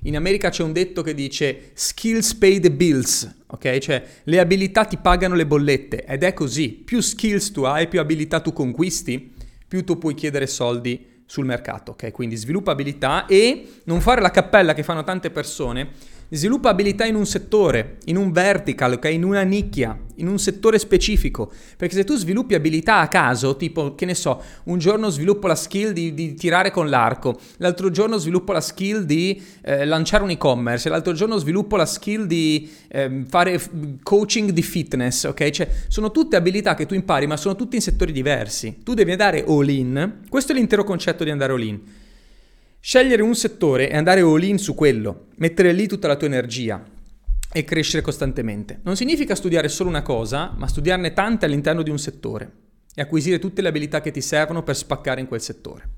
in 0.02 0.14
America 0.14 0.50
c'è 0.50 0.62
un 0.62 0.72
detto 0.72 1.02
che 1.02 1.14
dice 1.14 1.70
skills 1.75 2.34
pay 2.34 2.60
the 2.60 2.70
bills, 2.70 3.28
ok? 3.46 3.78
Cioè 3.78 4.04
le 4.22 4.38
abilità 4.38 4.84
ti 4.84 4.96
pagano 4.96 5.34
le 5.34 5.46
bollette 5.46 6.04
ed 6.04 6.22
è 6.22 6.32
così. 6.32 6.70
Più 6.70 7.00
skills 7.00 7.50
tu 7.50 7.62
hai, 7.62 7.88
più 7.88 7.98
abilità 7.98 8.38
tu 8.38 8.52
conquisti, 8.52 9.34
più 9.66 9.84
tu 9.84 9.98
puoi 9.98 10.14
chiedere 10.14 10.46
soldi 10.46 11.22
sul 11.26 11.44
mercato, 11.44 11.92
ok? 11.92 12.12
Quindi 12.12 12.36
sviluppa 12.36 12.70
abilità 12.70 13.26
e 13.26 13.81
non 13.84 14.00
fare 14.00 14.20
la 14.20 14.31
cappella 14.31 14.72
che 14.74 14.84
fanno 14.84 15.03
tante 15.03 15.31
persone 15.31 15.88
Sviluppa 16.31 16.69
abilità 16.69 17.06
in 17.06 17.15
un 17.15 17.25
settore, 17.25 17.97
in 18.05 18.19
un 18.19 18.32
vertical, 18.32 18.93
okay? 18.93 19.15
in 19.15 19.25
una 19.25 19.41
nicchia, 19.44 19.99
in 20.17 20.29
un 20.29 20.39
settore 20.39 20.79
specifico. 20.79 21.51
Perché 21.75 21.94
se 21.94 22.05
tu 22.05 22.17
sviluppi 22.17 22.55
abilità 22.55 22.99
a 22.99 23.08
caso, 23.08 23.56
tipo, 23.56 23.94
che 23.94 24.05
ne 24.05 24.15
so, 24.15 24.43
un 24.65 24.79
giorno 24.79 25.08
sviluppo 25.08 25.47
la 25.47 25.55
skill 25.55 25.93
di, 25.93 26.13
di 26.13 26.35
tirare 26.35 26.70
con 26.70 26.91
l'arco, 26.91 27.39
l'altro 27.56 27.89
giorno 27.89 28.19
sviluppo 28.19 28.53
la 28.53 28.61
skill 28.61 29.05
di 29.05 29.43
eh, 29.63 29.87
lanciare 29.87 30.23
un 30.23 30.29
e-commerce, 30.29 30.91
l'altro 30.91 31.15
giorno 31.15 31.39
sviluppo 31.39 31.77
la 31.77 31.87
skill 31.87 32.25
di 32.25 32.70
eh, 32.89 33.25
fare 33.27 33.58
coaching 34.03 34.51
di 34.51 34.63
fitness, 34.63 35.25
ok? 35.25 35.49
Cioè, 35.49 35.70
sono 35.89 36.11
tutte 36.11 36.37
abilità 36.37 36.75
che 36.75 36.85
tu 36.85 36.93
impari, 36.93 37.27
ma 37.27 37.39
sono 37.39 37.56
tutte 37.56 37.77
in 37.77 37.82
settori 37.82 38.13
diversi. 38.13 38.81
Tu 38.85 38.93
devi 38.93 39.13
andare 39.13 39.44
all 39.49 39.69
in. 39.70 40.19
Questo 40.29 40.53
è 40.53 40.55
l'intero 40.55 40.85
concetto 40.85 41.25
di 41.25 41.31
andare 41.31 41.55
all 41.55 41.63
in. 41.63 41.81
Scegliere 42.81 43.23
un 43.23 43.35
settore 43.35 43.91
e 43.91 43.97
andare 43.97 44.20
all 44.20 44.43
in 44.43 44.58
su 44.58 44.75
quello, 44.75 45.27
mettere 45.37 45.73
lì 45.73 45.89
tutta 45.89 46.06
la 46.06 46.17
tua 46.17 46.29
energia 46.29 46.82
e 47.53 47.65
crescere 47.65 48.03
costantemente. 48.03 48.81
Non 48.85 48.97
significa 48.97 49.35
studiare 49.35 49.69
solo 49.69 49.89
una 49.89 50.03
cosa, 50.03 50.55
ma 50.56 50.69
studiarne 50.69 51.13
tante 51.13 51.44
all'interno 51.44 51.82
di 51.82 51.91
un 51.91 51.99
settore 51.99 52.53
e 52.94 53.03
acquisire 53.03 53.39
tutte 53.39 53.63
le 53.63 53.69
abilità 53.69 54.01
che 54.01 54.13
ti 54.13 54.20
servono 54.20 54.63
per 54.63 54.77
spaccare 54.77 55.20
in 55.20 55.27
quel 55.27 55.41
settore. 55.41 55.89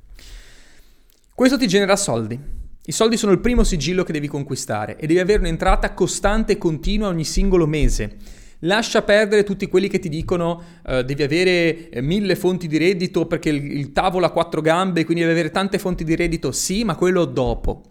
Questo 1.35 1.59
ti 1.59 1.69
genera 1.69 1.97
soldi. 1.97 2.39
I 2.83 2.93
soldi 2.93 3.17
sono 3.17 3.33
il 3.33 3.41
primo 3.41 3.63
sigillo 3.63 4.03
che 4.03 4.13
devi 4.13 4.27
conquistare 4.27 4.97
e 4.97 5.07
devi 5.07 5.21
avere 5.21 5.41
un'entrata 5.41 5.93
costante 5.93 6.53
e 6.53 6.59
continua 6.59 7.09
ogni 7.09 7.25
singolo 7.25 7.67
mese 7.67 8.17
Lascia 8.61 9.03
perdere 9.03 9.43
tutti 9.43 9.69
quelli 9.69 9.89
che 9.89 9.99
ti 9.99 10.09
dicono 10.09 10.63
uh, 10.87 11.03
devi 11.03 11.23
avere 11.23 11.89
eh, 11.89 12.01
mille 12.03 12.37
fonti 12.37 12.67
di 12.67 12.77
reddito 12.77 13.27
perché 13.27 13.49
il, 13.49 13.65
il 13.79 13.93
tavolo 13.93 14.27
ha 14.27 14.31
quattro 14.31 14.61
gambe, 14.61 15.05
quindi 15.05 15.23
devi 15.23 15.35
avere 15.35 15.51
tante 15.51 15.79
fonti 15.79 16.05
di 16.05 16.15
reddito. 16.15 16.53
Sì, 16.53 16.85
ma 16.85 16.95
quello 16.95 17.25
dopo. 17.25 17.83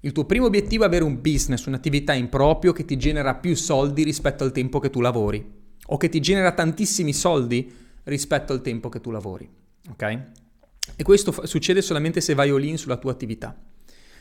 Il 0.00 0.12
tuo 0.12 0.26
primo 0.26 0.46
obiettivo 0.46 0.84
è 0.84 0.86
avere 0.86 1.04
un 1.04 1.20
business, 1.20 1.64
un'attività 1.64 2.12
in 2.12 2.28
proprio 2.28 2.72
che 2.72 2.84
ti 2.84 2.96
genera 2.96 3.34
più 3.34 3.56
soldi 3.56 4.04
rispetto 4.04 4.44
al 4.44 4.52
tempo 4.52 4.78
che 4.78 4.90
tu 4.90 5.00
lavori 5.00 5.56
o 5.90 5.96
che 5.96 6.08
ti 6.08 6.20
genera 6.20 6.52
tantissimi 6.52 7.12
soldi 7.12 7.70
rispetto 8.04 8.52
al 8.52 8.60
tempo 8.60 8.88
che 8.88 9.00
tu 9.00 9.10
lavori. 9.10 9.48
Ok? 9.90 10.20
E 10.96 11.02
questo 11.02 11.32
fa- 11.32 11.46
succede 11.46 11.82
solamente 11.82 12.20
se 12.20 12.34
vai 12.34 12.50
all 12.50 12.74
sulla 12.74 12.96
tua 12.96 13.12
attività. 13.12 13.56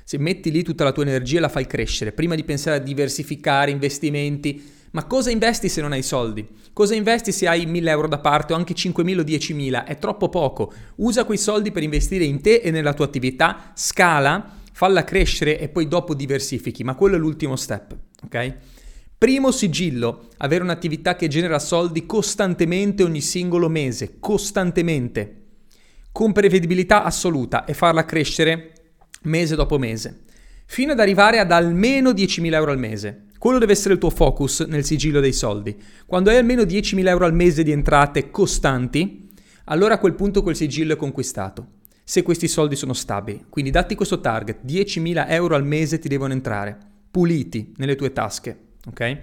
Se 0.04 0.18
metti 0.18 0.52
lì 0.52 0.64
tutta 0.64 0.84
la 0.84 0.92
tua 0.92 1.04
energia 1.04 1.38
e 1.38 1.42
la 1.42 1.50
fai 1.50 1.68
crescere, 1.68 2.14
prima 2.14 2.36
di 2.36 2.44
pensare 2.44 2.78
a 2.78 2.80
diversificare 2.80 3.72
investimenti, 3.72 4.76
Ma 4.92 5.06
cosa 5.06 5.30
investi 5.32 5.70
se 5.70 5.82
non 5.82 5.92
hai 5.92 6.04
soldi? 6.04 6.48
Cosa 6.74 6.96
investi 6.96 7.32
se 7.32 7.48
hai 7.48 7.66
1000 7.66 7.90
euro 7.90 8.08
da 8.08 8.20
parte 8.20 8.54
o 8.54 8.56
anche 8.56 8.74
5.000 8.74 9.20
o 9.20 9.24
10.000? 9.24 9.86
È 9.86 9.98
troppo 9.98 10.30
poco. 10.30 10.74
Usa 10.98 11.26
quei 11.26 11.38
soldi 11.38 11.72
per 11.72 11.84
investire 11.84 12.24
in 12.24 12.42
te 12.42 12.56
e 12.56 12.72
nella 12.72 12.94
tua 12.94 13.06
attività, 13.06 13.72
scala, 13.74 14.56
falla 14.72 15.04
crescere 15.04 15.60
e 15.60 15.70
poi 15.70 15.88
dopo 15.88 16.14
diversifichi. 16.14 16.84
Ma 16.84 16.96
quello 16.96 17.16
è 17.16 17.20
l'ultimo 17.20 17.56
step, 17.56 17.96
ok? 18.24 18.56
Primo 19.18 19.52
sigillo, 19.52 20.28
avere 20.38 20.64
un'attività 20.64 21.16
che 21.16 21.28
genera 21.28 21.58
soldi 21.58 22.06
costantemente 22.06 23.02
ogni 23.02 23.22
singolo 23.22 23.68
mese, 23.68 24.18
costantemente, 24.20 25.46
con 26.12 26.32
prevedibilità 26.32 27.04
assoluta 27.04 27.66
e 27.66 27.74
farla 27.74 28.06
crescere 28.06 28.74
mese 29.24 29.56
dopo 29.56 29.80
mese, 29.80 30.26
fino 30.68 30.92
ad 30.92 31.00
arrivare 31.00 31.40
ad 31.40 31.52
almeno 31.52 32.12
10.000 32.12 32.54
euro 32.54 32.72
al 32.72 32.78
mese. 32.78 33.26
Quello 33.38 33.60
deve 33.60 33.72
essere 33.72 33.94
il 33.94 34.00
tuo 34.00 34.10
focus 34.10 34.62
nel 34.62 34.84
sigillo 34.86 35.20
dei 35.20 35.34
soldi. 35.34 35.76
Quando 36.06 36.30
hai 36.30 36.38
almeno 36.38 36.64
10.000 36.64 37.08
euro 37.08 37.26
al 37.26 37.34
mese 37.34 37.64
di 37.64 37.72
entrate 37.72 38.32
costanti, 38.32 39.30
allora 39.66 39.96
a 39.96 40.00
quel 40.00 40.14
punto 40.14 40.42
quel 40.44 40.56
sigillo 40.56 40.94
è 40.94 40.98
conquistato. 40.98 41.76
Se 42.04 42.24
questi 42.24 42.48
soldi 42.48 42.76
sono 42.76 42.94
stabili. 42.94 43.46
Quindi 43.50 43.72
datti 43.72 43.96
questo 43.96 44.20
target, 44.20 44.64
10.000 44.66 45.26
euro 45.30 45.56
al 45.56 45.66
mese 45.66 46.00
ti 46.00 46.08
devono 46.08 46.34
entrare, 46.34 46.78
puliti 47.12 47.74
nelle 47.78 47.96
tue 47.96 48.14
tasche 48.14 48.66
ok? 48.88 49.18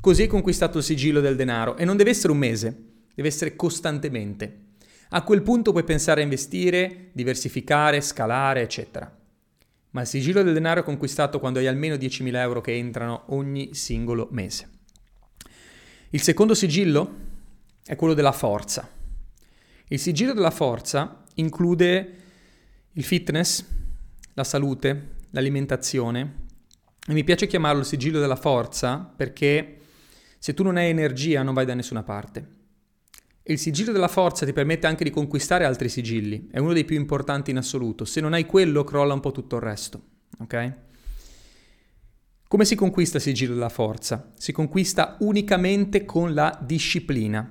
Così 0.00 0.22
hai 0.22 0.28
conquistato 0.28 0.78
il 0.78 0.84
sigillo 0.84 1.20
del 1.20 1.36
denaro 1.36 1.76
e 1.76 1.84
non 1.84 1.96
deve 1.96 2.10
essere 2.10 2.32
un 2.32 2.38
mese, 2.38 2.76
deve 3.14 3.28
essere 3.28 3.56
costantemente. 3.56 4.66
A 5.10 5.22
quel 5.22 5.42
punto 5.42 5.72
puoi 5.72 5.84
pensare 5.84 6.20
a 6.20 6.24
investire, 6.24 7.10
diversificare, 7.12 8.00
scalare, 8.00 8.62
eccetera. 8.62 9.17
Ma 9.90 10.02
il 10.02 10.06
sigillo 10.06 10.42
del 10.42 10.52
denaro 10.52 10.80
è 10.80 10.84
conquistato 10.84 11.38
quando 11.38 11.58
hai 11.58 11.66
almeno 11.66 11.94
10.000 11.94 12.34
euro 12.36 12.60
che 12.60 12.76
entrano 12.76 13.24
ogni 13.28 13.74
singolo 13.74 14.28
mese. 14.30 14.68
Il 16.10 16.22
secondo 16.22 16.54
sigillo 16.54 17.14
è 17.84 17.96
quello 17.96 18.14
della 18.14 18.32
forza. 18.32 18.88
Il 19.88 19.98
sigillo 19.98 20.34
della 20.34 20.50
forza 20.50 21.24
include 21.34 22.16
il 22.92 23.04
fitness, 23.04 23.64
la 24.34 24.44
salute, 24.44 25.16
l'alimentazione, 25.30 26.46
e 27.06 27.12
mi 27.12 27.24
piace 27.24 27.46
chiamarlo 27.46 27.80
il 27.80 27.86
sigillo 27.86 28.20
della 28.20 28.36
forza 28.36 28.98
perché 28.98 29.80
se 30.38 30.52
tu 30.52 30.62
non 30.62 30.76
hai 30.76 30.90
energia 30.90 31.42
non 31.42 31.54
vai 31.54 31.64
da 31.64 31.74
nessuna 31.74 32.02
parte. 32.02 32.56
Il 33.48 33.58
sigillo 33.58 33.92
della 33.92 34.08
forza 34.08 34.44
ti 34.44 34.52
permette 34.52 34.86
anche 34.86 35.04
di 35.04 35.10
conquistare 35.10 35.64
altri 35.64 35.88
sigilli, 35.88 36.48
è 36.50 36.58
uno 36.58 36.74
dei 36.74 36.84
più 36.84 36.96
importanti 36.96 37.50
in 37.50 37.56
assoluto. 37.56 38.04
Se 38.04 38.20
non 38.20 38.34
hai 38.34 38.44
quello 38.44 38.84
crolla 38.84 39.14
un 39.14 39.20
po' 39.20 39.32
tutto 39.32 39.56
il 39.56 39.62
resto, 39.62 40.02
ok? 40.40 40.72
Come 42.46 42.66
si 42.66 42.74
conquista 42.74 43.16
il 43.16 43.22
sigillo 43.22 43.54
della 43.54 43.70
forza? 43.70 44.32
Si 44.36 44.52
conquista 44.52 45.16
unicamente 45.20 46.04
con 46.04 46.34
la 46.34 46.58
disciplina. 46.62 47.50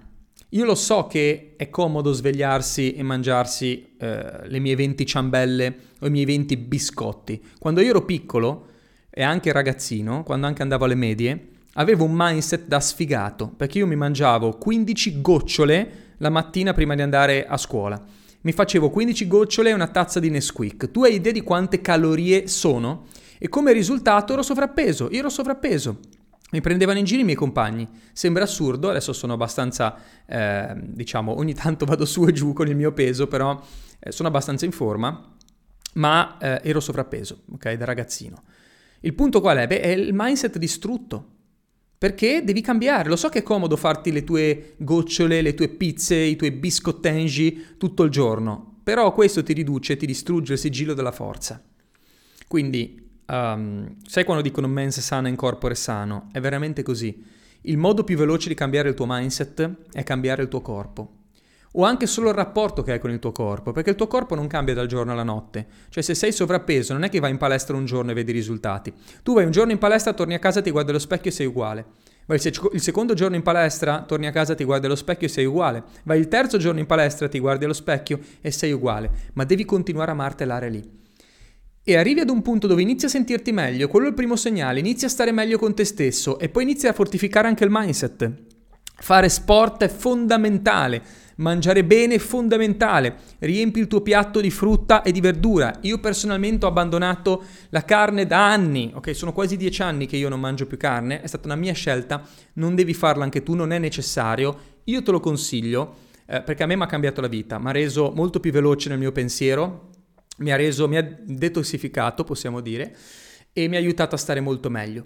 Io 0.50 0.66
lo 0.66 0.76
so 0.76 1.08
che 1.08 1.56
è 1.58 1.68
comodo 1.72 2.14
svegliarsi 2.14 2.94
e 2.94 3.02
mangiarsi 3.02 3.96
eh, 3.98 4.48
le 4.48 4.60
mie 4.60 4.76
20 4.76 5.04
ciambelle 5.04 5.78
o 6.00 6.06
i 6.06 6.12
miei 6.12 6.26
20 6.26 6.58
biscotti. 6.58 7.44
Quando 7.58 7.82
io 7.82 7.90
ero 7.90 8.06
piccolo 8.06 8.68
e 9.10 9.24
anche 9.24 9.52
ragazzino, 9.52 10.22
quando 10.22 10.46
anche 10.46 10.62
andavo 10.62 10.86
alle 10.86 10.94
medie, 10.94 11.48
avevo 11.78 12.06
un 12.06 12.14
mindset 12.14 12.66
da 12.66 12.80
sfigato, 12.80 13.48
perché 13.56 13.80
io 13.80 13.88
mi 13.88 13.96
mangiavo 13.96 14.58
15 14.58 15.22
gocciole 15.22 15.92
la 16.18 16.30
mattina 16.30 16.74
prima 16.74 16.96
di 16.96 17.02
andare 17.02 17.46
a 17.46 17.58
scuola. 17.58 18.02
Mi 18.42 18.52
facevo 18.52 18.90
15 18.90 19.28
gocciole 19.28 19.70
e 19.70 19.74
una 19.74 19.88
tazza 19.88 20.20
di 20.20 20.30
Nesquik. 20.30 20.92
Tu 20.92 21.04
hai 21.04 21.16
idea 21.16 21.32
di 21.32 21.42
quante 21.42 21.82
calorie 21.82 22.48
sono? 22.48 23.06
E 23.38 23.50
come 23.50 23.74
risultato 23.74 24.34
ero 24.34 24.42
sovrappeso, 24.42 25.10
io 25.12 25.20
ero 25.20 25.30
sovrappeso. 25.30 26.00
Mi 26.50 26.62
prendevano 26.62 26.98
in 26.98 27.06
giro 27.06 27.22
i 27.22 27.26
miei 27.26 27.36
compagni. 27.36 27.88
Sembra 28.14 28.44
assurdo, 28.44 28.90
adesso 28.90 29.14
sono 29.14 29.34
abbastanza, 29.34 29.98
eh, 30.26 30.74
diciamo, 30.76 31.38
ogni 31.38 31.54
tanto 31.54 31.86
vado 31.86 32.06
su 32.06 32.26
e 32.26 32.32
giù 32.32 32.54
con 32.54 32.68
il 32.68 32.76
mio 32.76 32.94
peso, 32.94 33.28
però 33.28 33.62
eh, 34.00 34.12
sono 34.12 34.30
abbastanza 34.30 34.66
in 34.66 34.72
forma, 34.72 35.36
ma 35.96 36.38
eh, 36.40 36.62
ero 36.64 36.80
sovrappeso, 36.80 37.44
ok, 37.52 37.74
da 37.74 37.86
ragazzino. 37.86 38.42
Il 39.02 39.14
punto 39.14 39.42
qual 39.42 39.58
è? 39.58 39.68
Beh, 39.68 39.82
è 39.82 39.90
il 39.90 40.14
mindset 40.14 40.58
distrutto. 40.58 41.36
Perché 41.98 42.44
devi 42.44 42.62
cambiare. 42.62 43.10
Lo 43.10 43.16
so 43.16 43.30
che 43.30 43.40
è 43.40 43.44
comodo 43.44 43.76
farti 43.76 44.12
le 44.12 44.24
tue 44.24 44.76
gocciole, 44.78 45.42
le 45.42 45.54
tue 45.54 45.68
pizze, 45.68 46.16
i 46.16 46.36
tuoi 46.36 46.52
biscottengi 46.52 47.76
tutto 47.78 48.04
il 48.04 48.12
giorno, 48.12 48.80
però 48.84 49.12
questo 49.14 49.42
ti 49.42 49.54
riduce, 49.54 49.98
ti 49.98 50.06
distrugge 50.06 50.54
il 50.54 50.60
sigillo 50.60 50.94
della 50.94 51.12
forza. 51.12 51.62
Quindi, 52.48 53.10
um, 53.28 53.96
sai 54.06 54.24
quando 54.24 54.44
dicono 54.44 54.68
mens 54.68 55.00
sana 55.00 55.28
in 55.28 55.36
corpore 55.36 55.76
sano? 55.76 56.30
È 56.32 56.40
veramente 56.40 56.84
così. 56.84 57.24
Il 57.62 57.78
modo 57.78 58.04
più 58.04 58.16
veloce 58.16 58.48
di 58.48 58.56
cambiare 58.56 58.90
il 58.90 58.96
tuo 58.96 59.06
mindset 59.08 59.76
è 59.92 60.04
cambiare 60.04 60.44
il 60.44 60.48
tuo 60.48 60.62
corpo 60.62 61.18
o 61.80 61.84
anche 61.84 62.08
solo 62.08 62.30
il 62.30 62.36
rapporto 62.36 62.82
che 62.82 62.94
hai 62.94 63.00
con 63.00 63.12
il 63.12 63.20
tuo 63.20 63.32
corpo, 63.32 63.72
perché 63.72 63.92
il 63.92 63.96
tuo 63.96 64.08
corpo 64.08 64.36
non 64.36 64.48
cambia 64.48 64.74
dal 64.74 64.88
giorno 64.88 65.12
alla 65.12 65.24
notte. 65.24 65.68
Cioè 65.90 66.02
se 66.02 66.16
sei 66.16 66.32
sovrappeso 66.32 66.94
non 66.94 67.04
è 67.04 67.10
che 67.10 67.20
vai 67.20 67.32
in 67.32 67.38
palestra 67.38 67.76
un 67.76 67.86
giorno 67.86 68.12
e 68.12 68.14
vedi 68.14 68.32
i 68.32 68.34
risultati. 68.34 68.92
Tu 69.22 69.34
vai 69.34 69.46
un 69.46 69.52
giorno 69.52 69.72
in 69.72 69.78
palestra, 69.78 70.14
torni 70.14 70.34
a 70.34 70.40
casa, 70.40 70.62
ti 70.62 70.72
guardi 70.72 70.90
allo 70.90 71.00
specchio 71.00 71.30
e 71.30 71.34
sei 71.34 71.46
uguale. 71.46 71.86
Vai 72.26 72.40
il 72.44 72.82
secondo 72.82 73.14
giorno 73.14 73.36
in 73.36 73.44
palestra, 73.44 74.04
torni 74.06 74.28
a 74.28 74.32
casa, 74.32 74.54
ti 74.54 74.64
guardi 74.64 74.88
allo 74.88 74.96
specchio 74.96 75.28
e 75.28 75.30
sei 75.30 75.46
uguale. 75.46 75.84
Vai 76.04 76.20
il 76.20 76.28
terzo 76.28 76.58
giorno 76.58 76.80
in 76.80 76.88
palestra, 76.88 77.30
ti 77.30 77.40
guardi 77.40 77.66
allo 77.66 77.74
specchio 77.74 78.20
e 78.42 78.52
sei 78.52 78.72
uguale. 78.72 79.10
Ma 79.34 79.44
devi 79.44 79.64
continuare 79.64 80.12
a 80.12 80.16
martellare 80.16 80.70
lì. 80.70 80.84
E 81.84 81.96
arrivi 81.96 82.20
ad 82.20 82.30
un 82.30 82.42
punto 82.42 82.68
dove 82.68 82.82
inizi 82.82 83.06
a 83.06 83.10
sentirti 83.10 83.54
meglio, 83.54 83.88
quello 83.88 84.08
è 84.08 84.10
il 84.10 84.16
primo 84.16 84.36
segnale, 84.36 84.80
inizi 84.80 85.06
a 85.06 85.10
stare 85.10 85.32
meglio 85.32 85.58
con 85.58 85.74
te 85.74 85.86
stesso 85.86 86.38
e 86.38 86.50
poi 86.50 86.64
inizi 86.64 86.88
a 86.88 86.92
fortificare 86.92 87.48
anche 87.48 87.64
il 87.64 87.70
mindset. 87.72 88.30
Fare 89.00 89.30
sport 89.30 89.84
è 89.84 89.88
fondamentale 89.88 91.02
Mangiare 91.38 91.84
bene 91.84 92.16
è 92.16 92.20
fondamentale, 92.20 93.18
riempi 93.40 93.80
il 93.80 93.88
tuo 93.88 94.02
piatto 94.02 94.42
di 94.42 94.50
frutta 94.50 95.04
e 95.04 95.12
di 95.12 95.22
verdura. 95.22 95.78
Io 95.82 96.00
personalmente 96.00 96.66
ho 96.66 96.70
abbandonato 96.70 97.44
la 97.70 97.86
carne 97.86 98.26
da 98.26 98.52
anni, 98.52 98.92
ok? 98.94 99.16
Sono 99.16 99.34
quasi 99.34 99.56
dieci 99.56 99.84
anni 99.84 100.08
che 100.08 100.18
io 100.18 100.30
non 100.30 100.40
mangio 100.40 100.66
più 100.66 100.78
carne, 100.78 101.22
è 101.22 101.28
stata 101.28 101.46
una 101.46 101.56
mia 101.56 101.74
scelta, 101.74 102.28
non 102.54 102.74
devi 102.74 102.96
farla 102.96 103.24
anche 103.24 103.44
tu, 103.44 103.54
non 103.54 103.72
è 103.72 103.78
necessario. 103.78 104.60
Io 104.86 105.04
te 105.04 105.12
lo 105.12 105.20
consiglio 105.20 105.98
eh, 106.26 106.42
perché 106.42 106.64
a 106.64 106.66
me 106.66 106.76
mi 106.76 106.84
ha 106.84 106.88
cambiato 106.88 107.22
la 107.22 107.28
vita, 107.28 107.60
mi 107.60 107.68
ha 107.68 107.72
reso 107.72 108.12
molto 108.16 108.40
più 108.40 108.52
veloce 108.52 108.90
nel 108.90 108.98
mio 108.98 109.12
pensiero, 109.12 109.90
mi 110.40 110.52
ha 110.52 110.56
reso, 110.56 110.88
mi 110.88 110.98
ha 110.98 111.08
detossificato, 111.24 112.24
possiamo 112.24 112.62
dire, 112.62 112.96
e 113.54 113.68
mi 113.68 113.76
ha 113.76 113.80
aiutato 113.80 114.16
a 114.16 114.18
stare 114.18 114.40
molto 114.40 114.72
meglio. 114.72 115.06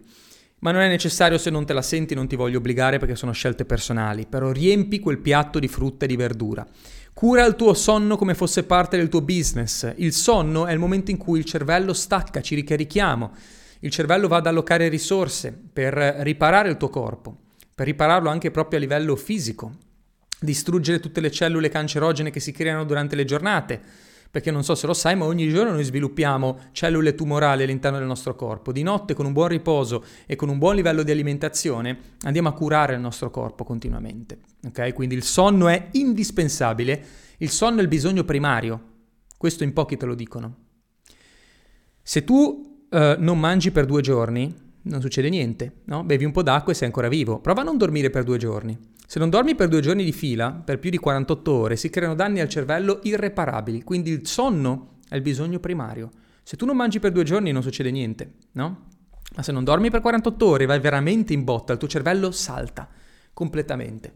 Ma 0.62 0.72
non 0.72 0.82
è 0.82 0.88
necessario 0.88 1.40
se 1.40 1.50
non 1.50 1.66
te 1.66 1.74
la 1.74 1.82
senti, 1.82 2.14
non 2.14 2.28
ti 2.28 2.36
voglio 2.36 2.60
obbligare 2.60 3.00
perché 3.00 3.16
sono 3.16 3.32
scelte 3.32 3.66
personali, 3.66 4.28
però 4.28 4.52
riempi 4.52 5.00
quel 5.00 5.18
piatto 5.18 5.58
di 5.58 5.68
frutta 5.68 6.06
e 6.06 6.08
di 6.08 6.16
verdura. 6.16 6.66
Cura 7.14 7.44
il 7.46 7.56
tuo 7.56 7.74
sonno 7.74 8.16
come 8.16 8.36
fosse 8.36 8.64
parte 8.64 8.96
del 8.96 9.10
tuo 9.10 9.22
business. 9.22 9.92
Il 9.96 10.14
sonno 10.14 10.68
è 10.68 10.72
il 10.72 10.78
momento 10.78 11.10
in 11.10 11.18
cui 11.18 11.40
il 11.40 11.46
cervello 11.46 11.94
stacca, 11.94 12.42
ci 12.42 12.54
ricarichiamo. 12.54 13.32
Il 13.80 13.90
cervello 13.90 14.28
va 14.28 14.38
ad 14.38 14.46
allocare 14.46 14.88
risorse 14.88 15.52
per 15.74 15.94
riparare 15.94 16.70
il 16.70 16.78
tuo 16.78 16.90
corpo, 16.90 17.38
per 17.74 17.88
ripararlo 17.88 18.30
anche 18.30 18.52
proprio 18.52 18.78
a 18.78 18.82
livello 18.82 19.16
fisico, 19.16 19.72
distruggere 20.40 21.00
tutte 21.00 21.22
le 21.22 21.32
cellule 21.32 21.70
cancerogene 21.70 22.30
che 22.30 22.40
si 22.40 22.52
creano 22.52 22.84
durante 22.84 23.16
le 23.16 23.26
giornate 23.26 23.82
perché 24.32 24.50
non 24.50 24.64
so 24.64 24.76
se 24.76 24.88
lo 24.88 24.94
sai, 24.94 25.18
ma 25.18 25.26
ogni 25.26 25.50
giorno 25.50 25.74
noi 25.74 25.84
sviluppiamo 25.84 26.58
cellule 26.72 27.16
tumorali 27.16 27.64
all'interno 27.64 27.98
del 27.98 28.08
nostro 28.08 28.34
corpo. 28.34 28.72
Di 28.72 28.82
notte, 28.82 29.14
con 29.14 29.26
un 29.26 29.34
buon 29.34 29.50
riposo 29.50 30.06
e 30.26 30.38
con 30.38 30.48
un 30.48 30.58
buon 30.58 30.76
livello 30.76 31.04
di 31.04 31.12
alimentazione, 31.12 31.98
andiamo 32.22 32.48
a 32.48 32.54
curare 32.54 32.94
il 32.94 33.02
nostro 33.02 33.30
corpo 33.30 33.66
continuamente. 33.66 34.40
Okay? 34.68 34.94
Quindi 34.94 35.16
il 35.16 35.24
sonno 35.24 35.68
è 35.68 35.90
indispensabile, 35.92 37.06
il 37.40 37.50
sonno 37.50 37.80
è 37.80 37.82
il 37.82 37.90
bisogno 37.90 38.24
primario. 38.24 38.90
Questo 39.36 39.66
in 39.66 39.74
pochi 39.74 39.98
te 39.98 40.06
lo 40.06 40.16
dicono. 40.16 40.56
Se 42.02 42.24
tu 42.24 42.88
uh, 42.90 42.98
non 43.18 43.38
mangi 43.38 43.72
per 43.72 43.86
due 43.86 44.02
giorni, 44.02 44.54
non 44.84 45.02
succede 45.02 45.30
niente, 45.30 45.82
no? 45.86 46.04
Bevi 46.04 46.24
un 46.24 46.32
po' 46.32 46.42
d'acqua 46.42 46.72
e 46.72 46.76
sei 46.76 46.88
ancora 46.88 47.10
vivo. 47.10 47.40
Prova 47.40 47.62
a 47.62 47.64
non 47.64 47.78
dormire 47.78 48.10
per 48.10 48.24
due 48.24 48.38
giorni. 48.38 48.78
Se 49.12 49.20
non 49.20 49.30
dormi 49.30 49.56
per 49.56 49.68
due 49.68 49.82
giorni 49.82 50.06
di 50.06 50.14
fila, 50.14 50.54
per 50.54 50.80
più 50.80 50.90
di 50.90 50.96
48 50.96 51.52
ore, 51.52 51.76
si 51.76 51.90
creano 51.90 52.16
danni 52.16 52.40
al 52.40 52.48
cervello 52.48 53.02
irreparabili. 53.04 53.84
Quindi 53.84 54.10
il 54.10 54.26
sonno 54.26 55.00
è 55.10 55.16
il 55.16 55.22
bisogno 55.22 55.60
primario. 55.60 56.12
Se 56.44 56.56
tu 56.56 56.66
non 56.66 56.78
mangi 56.78 57.02
per 57.02 57.12
due 57.12 57.26
giorni 57.26 57.52
non 57.52 57.62
succede 57.62 57.92
niente, 57.92 58.36
no? 58.54 58.86
Ma 59.36 59.44
se 59.44 59.52
non 59.52 59.66
dormi 59.66 59.90
per 59.90 60.00
48 60.00 60.46
ore 60.46 60.66
vai 60.66 60.80
veramente 60.80 61.34
in 61.34 61.44
botta, 61.44 61.74
il 61.74 61.78
tuo 61.78 61.90
cervello 61.90 62.32
salta 62.32 62.88
completamente. 63.34 64.14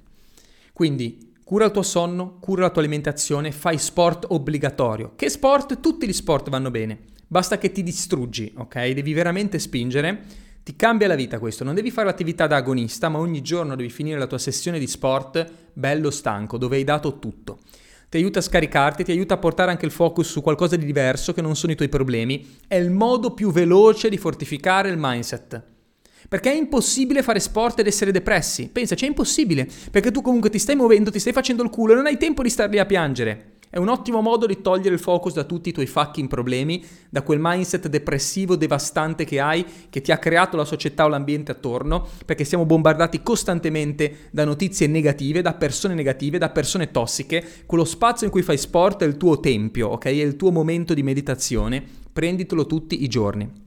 Quindi 0.72 1.34
cura 1.44 1.66
il 1.66 1.72
tuo 1.72 1.84
sonno, 1.84 2.38
cura 2.40 2.62
la 2.62 2.70
tua 2.70 2.82
alimentazione, 2.82 3.52
fai 3.52 3.78
sport 3.78 4.28
obbligatorio. 4.30 5.12
Che 5.18 5.30
sport? 5.30 5.82
Tutti 5.82 6.08
gli 6.08 6.14
sport 6.14 6.50
vanno 6.50 6.72
bene. 6.72 7.00
Basta 7.28 7.58
che 7.58 7.74
ti 7.74 7.84
distruggi, 7.84 8.54
ok? 8.56 8.92
Devi 8.92 9.12
veramente 9.12 9.60
spingere 9.60 10.24
ti 10.66 10.76
cambia 10.76 11.06
la 11.06 11.14
vita 11.14 11.38
questo, 11.38 11.64
non 11.64 11.76
devi 11.76 11.92
fare 11.92 12.08
l'attività 12.08 12.48
da 12.48 12.56
agonista, 12.56 13.08
ma 13.08 13.20
ogni 13.20 13.44
giorno 13.44 13.76
devi 13.76 13.92
finire 13.92 14.18
la 14.18 14.26
tua 14.26 14.40
sessione 14.40 14.80
di 14.80 14.88
sport 14.88 15.48
bello 15.72 16.10
stanco, 16.10 16.58
dove 16.58 16.78
hai 16.78 16.84
dato 16.84 17.20
tutto. 17.20 17.60
Ti 18.10 18.18
aiuta 18.18 18.40
a 18.40 18.42
scaricarti, 18.42 19.04
ti 19.04 19.12
aiuta 19.12 19.36
a 19.36 19.38
portare 19.38 19.70
anche 19.70 19.86
il 19.86 19.92
focus 19.92 20.28
su 20.28 20.42
qualcosa 20.42 20.76
di 20.76 20.84
diverso 20.84 21.34
che 21.34 21.44
non 21.44 21.56
sono 21.56 21.74
i 21.74 21.76
tuoi 21.76 21.88
problemi. 21.88 22.58
È 22.68 22.74
il 22.74 22.90
modo 22.90 23.36
più 23.36 23.52
veloce 23.52 24.10
di 24.10 24.18
fortificare 24.18 24.90
il 24.90 24.98
mindset. 24.98 25.62
Perché 26.28 26.52
è 26.52 26.56
impossibile 26.56 27.22
fare 27.22 27.40
sport 27.40 27.78
ed 27.82 27.86
essere 27.86 28.12
depressi. 28.12 28.70
Pensaci, 28.70 29.06
è 29.06 29.08
impossibile. 29.08 29.70
Perché 29.92 30.10
tu 30.10 30.22
comunque 30.22 30.50
ti 30.50 30.58
stai 30.58 30.76
muovendo, 30.76 31.12
ti 31.12 31.20
stai 31.20 31.34
facendo 31.34 31.62
il 31.62 31.70
culo 31.70 31.94
e 31.94 31.96
non 31.96 32.08
hai 32.08 32.18
tempo 32.18 32.42
di 32.42 32.50
star 32.50 32.72
lì 32.72 32.80
a 32.80 32.88
piangere. 32.88 33.55
È 33.76 33.80
un 33.80 33.90
ottimo 33.90 34.22
modo 34.22 34.46
di 34.46 34.62
togliere 34.62 34.94
il 34.94 35.02
focus 35.02 35.34
da 35.34 35.44
tutti 35.44 35.68
i 35.68 35.74
tuoi 35.74 35.86
fucking 35.86 36.30
problemi, 36.30 36.82
da 37.10 37.24
quel 37.24 37.40
mindset 37.42 37.90
depressivo 37.90 38.56
devastante 38.56 39.26
che 39.26 39.42
hai, 39.42 39.66
che 39.90 40.00
ti 40.00 40.14
ha 40.14 40.18
creato 40.18 40.56
la 40.56 40.64
società 40.64 41.04
o 41.04 41.10
l'ambiente 41.10 41.52
attorno, 41.52 42.08
perché 42.26 42.46
siamo 42.46 42.66
bombardati 42.66 43.22
costantemente 43.22 44.30
da 44.32 44.46
notizie 44.46 44.88
negative, 44.88 45.42
da 45.42 45.56
persone 45.56 45.94
negative, 45.94 46.38
da 46.38 46.52
persone 46.52 46.90
tossiche. 46.90 47.46
Quello 47.66 47.84
spazio 47.84 48.26
in 48.26 48.32
cui 48.32 48.44
fai 48.44 48.58
sport 48.58 49.04
è 49.04 49.06
il 49.06 49.18
tuo 49.18 49.42
tempio, 49.42 49.90
ok? 49.90 50.06
È 50.06 50.10
il 50.10 50.38
tuo 50.38 50.54
momento 50.54 50.94
di 50.94 51.04
meditazione. 51.04 51.84
Prenditelo 52.14 52.68
tutti 52.68 53.04
i 53.04 53.10
giorni. 53.10 53.64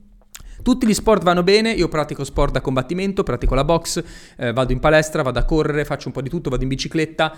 Tutti 0.63 0.87
gli 0.87 0.93
sport 0.95 1.21
vanno 1.21 1.43
bene, 1.43 1.71
io 1.71 1.87
pratico 1.87 2.23
sport 2.23 2.53
da 2.53 2.61
combattimento, 2.61 3.21
pratico 3.21 3.53
la 3.53 3.63
box, 3.63 4.03
eh, 4.37 4.53
vado 4.53 4.73
in 4.73 4.79
palestra, 4.79 5.21
vado 5.21 5.37
a 5.37 5.45
correre, 5.45 5.85
faccio 5.85 6.07
un 6.07 6.13
po' 6.13 6.21
di 6.23 6.29
tutto, 6.29 6.49
vado 6.49 6.63
in 6.63 6.69
bicicletta 6.69 7.37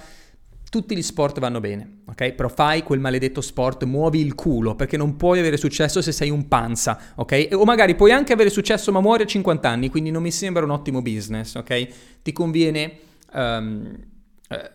tutti 0.72 0.96
gli 0.96 1.02
sport 1.02 1.42
vanno 1.42 1.60
bene, 1.60 1.98
ok? 2.06 2.32
Però 2.32 2.48
fai 2.48 2.82
quel 2.82 3.02
maledetto 3.02 3.42
sport, 3.42 3.84
muovi 3.84 4.22
il 4.22 4.36
culo, 4.36 4.74
perché 4.74 4.96
non 4.96 5.18
puoi 5.18 5.38
avere 5.38 5.58
successo 5.58 6.02
se 6.02 6.14
sei 6.14 6.30
un 6.30 6.48
panza, 6.48 6.98
ok? 7.16 7.50
O 7.52 7.66
magari 7.66 7.94
puoi 7.96 8.14
anche 8.14 8.32
avere 8.32 8.50
successo 8.50 8.90
ma 8.90 9.02
muori 9.02 9.24
a 9.24 9.26
50 9.26 9.68
anni, 9.68 9.90
quindi 9.90 10.12
non 10.12 10.24
mi 10.24 10.32
sembra 10.32 10.64
un 10.64 10.70
ottimo 10.70 11.02
business, 11.02 11.56
ok? 11.56 11.88
Ti 12.24 12.32
conviene 12.32 13.00
um, 13.34 13.98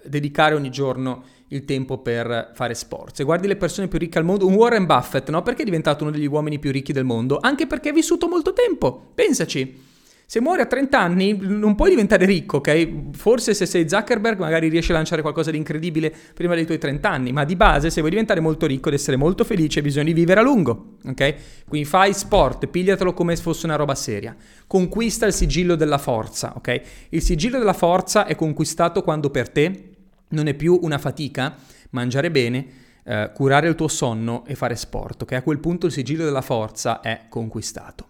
dedicare 0.04 0.54
ogni 0.54 0.68
giorno 0.68 1.24
il 1.48 1.64
tempo 1.64 1.96
per 1.96 2.50
fare 2.52 2.74
sport. 2.74 3.16
Se 3.16 3.24
guardi 3.24 3.46
le 3.46 3.56
persone 3.56 3.88
più 3.88 3.98
ricche 3.98 4.18
al 4.18 4.24
mondo, 4.24 4.46
un 4.46 4.52
Warren 4.52 4.84
Buffett, 4.84 5.30
no? 5.30 5.40
Perché 5.40 5.62
è 5.62 5.64
diventato 5.64 6.04
uno 6.04 6.12
degli 6.12 6.26
uomini 6.26 6.58
più 6.58 6.72
ricchi 6.72 6.92
del 6.92 7.04
mondo? 7.04 7.38
Anche 7.40 7.66
perché 7.66 7.88
ha 7.88 7.94
vissuto 7.94 8.28
molto 8.28 8.52
tempo, 8.52 9.12
pensaci. 9.14 9.94
Se 10.28 10.40
muori 10.40 10.60
a 10.60 10.66
30 10.66 10.98
anni 10.98 11.38
non 11.40 11.76
puoi 11.76 11.90
diventare 11.90 12.26
ricco, 12.26 12.56
ok? 12.56 13.12
Forse 13.12 13.54
se 13.54 13.64
sei 13.64 13.88
Zuckerberg 13.88 14.40
magari 14.40 14.68
riesci 14.68 14.90
a 14.90 14.94
lanciare 14.94 15.22
qualcosa 15.22 15.52
di 15.52 15.56
incredibile 15.56 16.12
prima 16.34 16.56
dei 16.56 16.66
tuoi 16.66 16.78
30 16.78 17.08
anni, 17.08 17.30
ma 17.30 17.44
di 17.44 17.54
base 17.54 17.90
se 17.90 18.00
vuoi 18.00 18.10
diventare 18.10 18.40
molto 18.40 18.66
ricco 18.66 18.88
ed 18.88 18.94
essere 18.94 19.16
molto 19.16 19.44
felice 19.44 19.82
bisogna 19.82 20.12
vivere 20.12 20.40
a 20.40 20.42
lungo, 20.42 20.96
ok? 21.06 21.34
Quindi 21.68 21.86
fai 21.86 22.12
sport, 22.12 22.66
pigliatelo 22.66 23.14
come 23.14 23.36
se 23.36 23.42
fosse 23.42 23.66
una 23.66 23.76
roba 23.76 23.94
seria. 23.94 24.34
Conquista 24.66 25.26
il 25.26 25.32
sigillo 25.32 25.76
della 25.76 25.98
forza, 25.98 26.54
ok? 26.56 26.80
Il 27.10 27.22
sigillo 27.22 27.58
della 27.58 27.72
forza 27.72 28.26
è 28.26 28.34
conquistato 28.34 29.02
quando 29.02 29.30
per 29.30 29.48
te 29.48 29.90
non 30.30 30.48
è 30.48 30.54
più 30.54 30.76
una 30.82 30.98
fatica 30.98 31.54
mangiare 31.90 32.32
bene, 32.32 32.66
eh, 33.04 33.30
curare 33.32 33.68
il 33.68 33.76
tuo 33.76 33.86
sonno 33.86 34.44
e 34.44 34.56
fare 34.56 34.74
sport, 34.74 35.22
ok? 35.22 35.32
A 35.34 35.42
quel 35.42 35.60
punto 35.60 35.86
il 35.86 35.92
sigillo 35.92 36.24
della 36.24 36.42
forza 36.42 36.98
è 37.00 37.26
conquistato. 37.28 38.06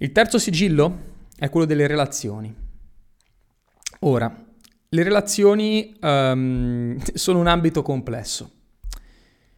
Il 0.00 0.12
terzo 0.12 0.38
sigillo 0.38 1.16
è 1.36 1.50
quello 1.50 1.66
delle 1.66 1.88
relazioni. 1.88 2.54
Ora, 4.00 4.46
le 4.90 5.02
relazioni 5.02 5.96
um, 6.00 6.96
sono 7.14 7.40
un 7.40 7.48
ambito 7.48 7.82
complesso. 7.82 8.52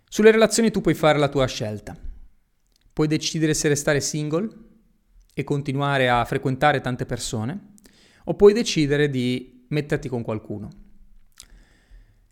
Sulle 0.08 0.30
relazioni 0.30 0.70
tu 0.70 0.80
puoi 0.80 0.94
fare 0.94 1.18
la 1.18 1.28
tua 1.28 1.46
scelta. 1.46 1.94
Puoi 2.90 3.06
decidere 3.06 3.52
se 3.52 3.68
restare 3.68 4.00
single 4.00 4.48
e 5.34 5.44
continuare 5.44 6.08
a 6.08 6.24
frequentare 6.24 6.80
tante 6.80 7.04
persone, 7.04 7.74
o 8.24 8.34
puoi 8.34 8.54
decidere 8.54 9.10
di 9.10 9.66
metterti 9.68 10.08
con 10.08 10.22
qualcuno. 10.22 10.70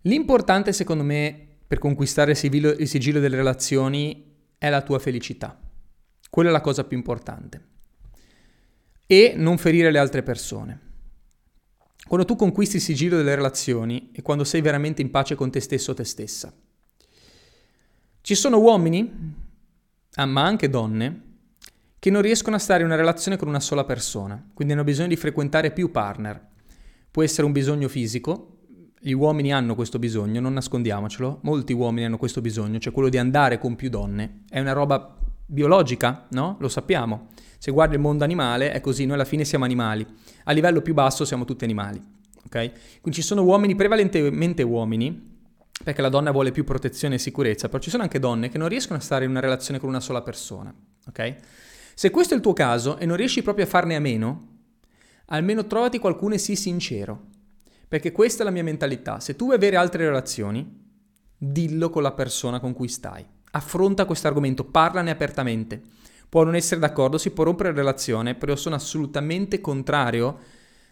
L'importante 0.03 0.73
secondo 0.73 1.05
me 1.05 1.47
per 1.67 1.77
conquistare 1.77 2.31
il 2.31 2.39
sigillo, 2.39 2.71
il 2.71 2.89
sigillo 2.89 3.21
delle 3.21 3.37
relazioni 3.37 4.35
è 4.57 4.71
la 4.71 4.81
tua 4.81 4.99
felicità. 4.99 5.61
Quella 6.31 6.49
è 6.49 6.53
la 6.53 6.63
cosa 6.63 6.85
più 6.85 6.97
importante 6.97 7.77
e 9.11 9.33
non 9.35 9.57
ferire 9.57 9.91
le 9.91 9.99
altre 9.99 10.23
persone. 10.23 10.81
Quando 12.07 12.27
tu 12.27 12.37
conquisti 12.37 12.77
il 12.77 12.83
sigillo 12.83 13.17
delle 13.17 13.35
relazioni 13.35 14.11
e 14.13 14.21
quando 14.21 14.45
sei 14.45 14.61
veramente 14.61 15.01
in 15.01 15.11
pace 15.11 15.35
con 15.35 15.51
te 15.51 15.61
stesso 15.61 15.93
o 15.93 15.95
te 15.95 16.05
stessa. 16.05 16.53
Ci 18.21 18.35
sono 18.35 18.61
uomini, 18.61 19.35
ah, 20.15 20.27
ma 20.27 20.45
anche 20.45 20.69
donne, 20.69 21.23
che 21.99 22.11
non 22.11 22.21
riescono 22.21 22.57
a 22.57 22.59
stare 22.59 22.81
in 22.81 22.87
una 22.87 22.97
relazione 22.97 23.39
con 23.39 23.49
una 23.49 23.61
sola 23.61 23.85
persona, 23.85 24.47
quindi 24.53 24.75
hanno 24.75 24.85
bisogno 24.85 25.09
di 25.09 25.17
frequentare 25.17 25.73
più 25.73 25.91
partner. 25.91 26.47
Può 27.11 27.23
essere 27.23 27.47
un 27.47 27.53
bisogno 27.53 27.89
fisico, 27.89 28.59
gli 29.01 29.13
uomini 29.13 29.55
hanno 29.55 29.75
questo 29.75 29.99
bisogno, 29.99 30.41
non 30.41 30.53
nascondiamocelo, 30.53 31.41
molti 31.45 31.73
uomini 31.73 32.05
hanno 32.05 32.19
questo 32.19 32.43
bisogno, 32.43 32.79
cioè 32.79 32.93
quello 32.93 33.09
di 33.09 33.17
andare 33.17 33.59
con 33.59 33.75
più 33.75 33.89
donne. 33.89 34.45
È 34.51 34.61
una 34.61 34.73
roba 34.73 35.17
biologica, 35.49 36.27
no? 36.31 36.57
Lo 36.61 36.69
sappiamo. 36.69 37.29
Se 37.59 37.73
guardi 37.73 37.95
il 37.95 38.01
mondo 38.01 38.23
animale 38.23 38.71
è 38.71 38.81
così, 38.81 39.05
noi 39.05 39.15
alla 39.15 39.25
fine 39.25 39.45
siamo 39.45 39.65
animali. 39.65 40.07
A 40.45 40.53
livello 40.53 40.83
più 40.83 40.95
basso 40.95 41.25
siamo 41.25 41.45
tutti 41.45 41.65
animali. 41.65 42.01
Ok? 42.45 42.53
Quindi 43.01 43.21
ci 43.21 43.23
sono 43.23 43.43
uomini, 43.43 43.75
prevalentemente 43.75 44.63
uomini, 44.63 45.37
perché 45.83 46.03
la 46.03 46.09
donna 46.09 46.31
vuole 46.31 46.53
più 46.53 46.65
protezione 46.65 47.17
e 47.17 47.19
sicurezza, 47.19 47.69
però 47.69 47.83
ci 47.83 47.91
sono 47.91 48.03
anche 48.03 48.19
donne 48.19 48.49
che 48.49 48.59
non 48.59 48.69
riescono 48.69 48.99
a 48.99 49.03
stare 49.03 49.25
in 49.25 49.31
una 49.31 49.41
relazione 49.41 49.81
con 49.81 49.89
una 49.89 50.01
sola 50.01 50.23
persona. 50.23 50.73
Ok? 51.07 51.37
Se 51.95 52.11
questo 52.11 52.35
è 52.35 52.37
il 52.37 52.43
tuo 52.43 52.53
caso 52.53 52.99
e 52.99 53.07
non 53.07 53.17
riesci 53.17 53.43
proprio 53.43 53.65
a 53.65 53.69
farne 53.69 53.97
a 53.97 54.01
meno, 54.01 54.57
almeno 55.27 55.67
trovati 55.67 55.99
qualcuno 55.99 56.35
e 56.35 56.39
sii 56.39 56.57
sincero. 56.57 57.27
Perché 57.89 58.13
questa 58.13 58.43
è 58.43 58.45
la 58.45 58.53
mia 58.53 58.63
mentalità. 58.63 59.19
Se 59.19 59.35
tu 59.35 59.47
vuoi 59.47 59.57
avere 59.57 59.77
altre 59.77 60.05
relazioni, 60.05 60.87
dillo 61.37 61.91
con 61.91 62.03
la 62.03 62.13
persona 62.13 62.61
con 62.61 62.75
cui 62.75 62.89
stai. 62.89 63.25
Affronta 63.53 64.05
questo 64.05 64.27
argomento, 64.27 64.65
parlane 64.65 65.11
apertamente. 65.11 65.81
Può 66.29 66.45
non 66.45 66.55
essere 66.55 66.81
d'accordo, 66.81 67.17
si 67.17 67.31
può 67.31 67.45
rompere 67.45 67.71
la 67.71 67.77
relazione, 67.77 68.35
però 68.35 68.55
sono 68.55 68.75
assolutamente 68.75 69.61
contrario 69.61 70.39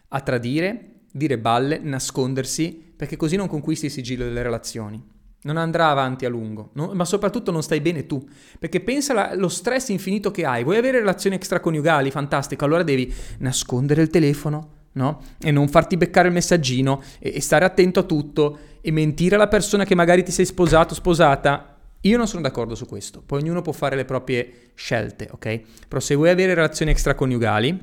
a 0.08 0.20
tradire, 0.20 1.00
dire 1.12 1.38
balle, 1.38 1.78
nascondersi, 1.78 2.92
perché 2.96 3.16
così 3.16 3.36
non 3.36 3.46
conquisti 3.46 3.86
il 3.86 3.92
sigillo 3.92 4.24
delle 4.24 4.42
relazioni. 4.42 5.02
Non 5.42 5.58
andrà 5.58 5.90
avanti 5.90 6.24
a 6.24 6.28
lungo, 6.28 6.70
no? 6.72 6.90
ma 6.94 7.04
soprattutto 7.04 7.50
non 7.50 7.62
stai 7.62 7.80
bene 7.80 8.06
tu, 8.06 8.26
perché 8.58 8.80
pensa 8.80 9.28
allo 9.30 9.48
stress 9.48 9.90
infinito 9.90 10.30
che 10.30 10.44
hai. 10.46 10.64
Vuoi 10.64 10.78
avere 10.78 10.98
relazioni 10.98 11.36
extraconiugali, 11.36 12.10
fantastico, 12.10 12.64
allora 12.64 12.82
devi 12.82 13.12
nascondere 13.38 14.02
il 14.02 14.08
telefono, 14.08 14.70
no? 14.92 15.20
E 15.38 15.50
non 15.50 15.68
farti 15.68 15.96
beccare 15.96 16.28
il 16.28 16.34
messaggino 16.34 17.02
e, 17.18 17.34
e 17.36 17.40
stare 17.40 17.64
attento 17.64 18.00
a 18.00 18.04
tutto 18.04 18.58
e 18.80 18.90
mentire 18.90 19.34
alla 19.34 19.46
persona 19.46 19.84
che 19.84 19.94
magari 19.94 20.24
ti 20.24 20.32
sei 20.32 20.46
sposato, 20.46 20.94
sposata 20.94 21.75
io 22.00 22.16
non 22.16 22.28
sono 22.28 22.42
d'accordo 22.42 22.74
su 22.74 22.86
questo, 22.86 23.22
poi 23.24 23.40
ognuno 23.40 23.62
può 23.62 23.72
fare 23.72 23.96
le 23.96 24.04
proprie 24.04 24.70
scelte, 24.74 25.28
ok? 25.30 25.60
Però 25.88 26.00
se 26.00 26.14
vuoi 26.14 26.30
avere 26.30 26.54
relazioni 26.54 26.90
extraconiugali, 26.90 27.78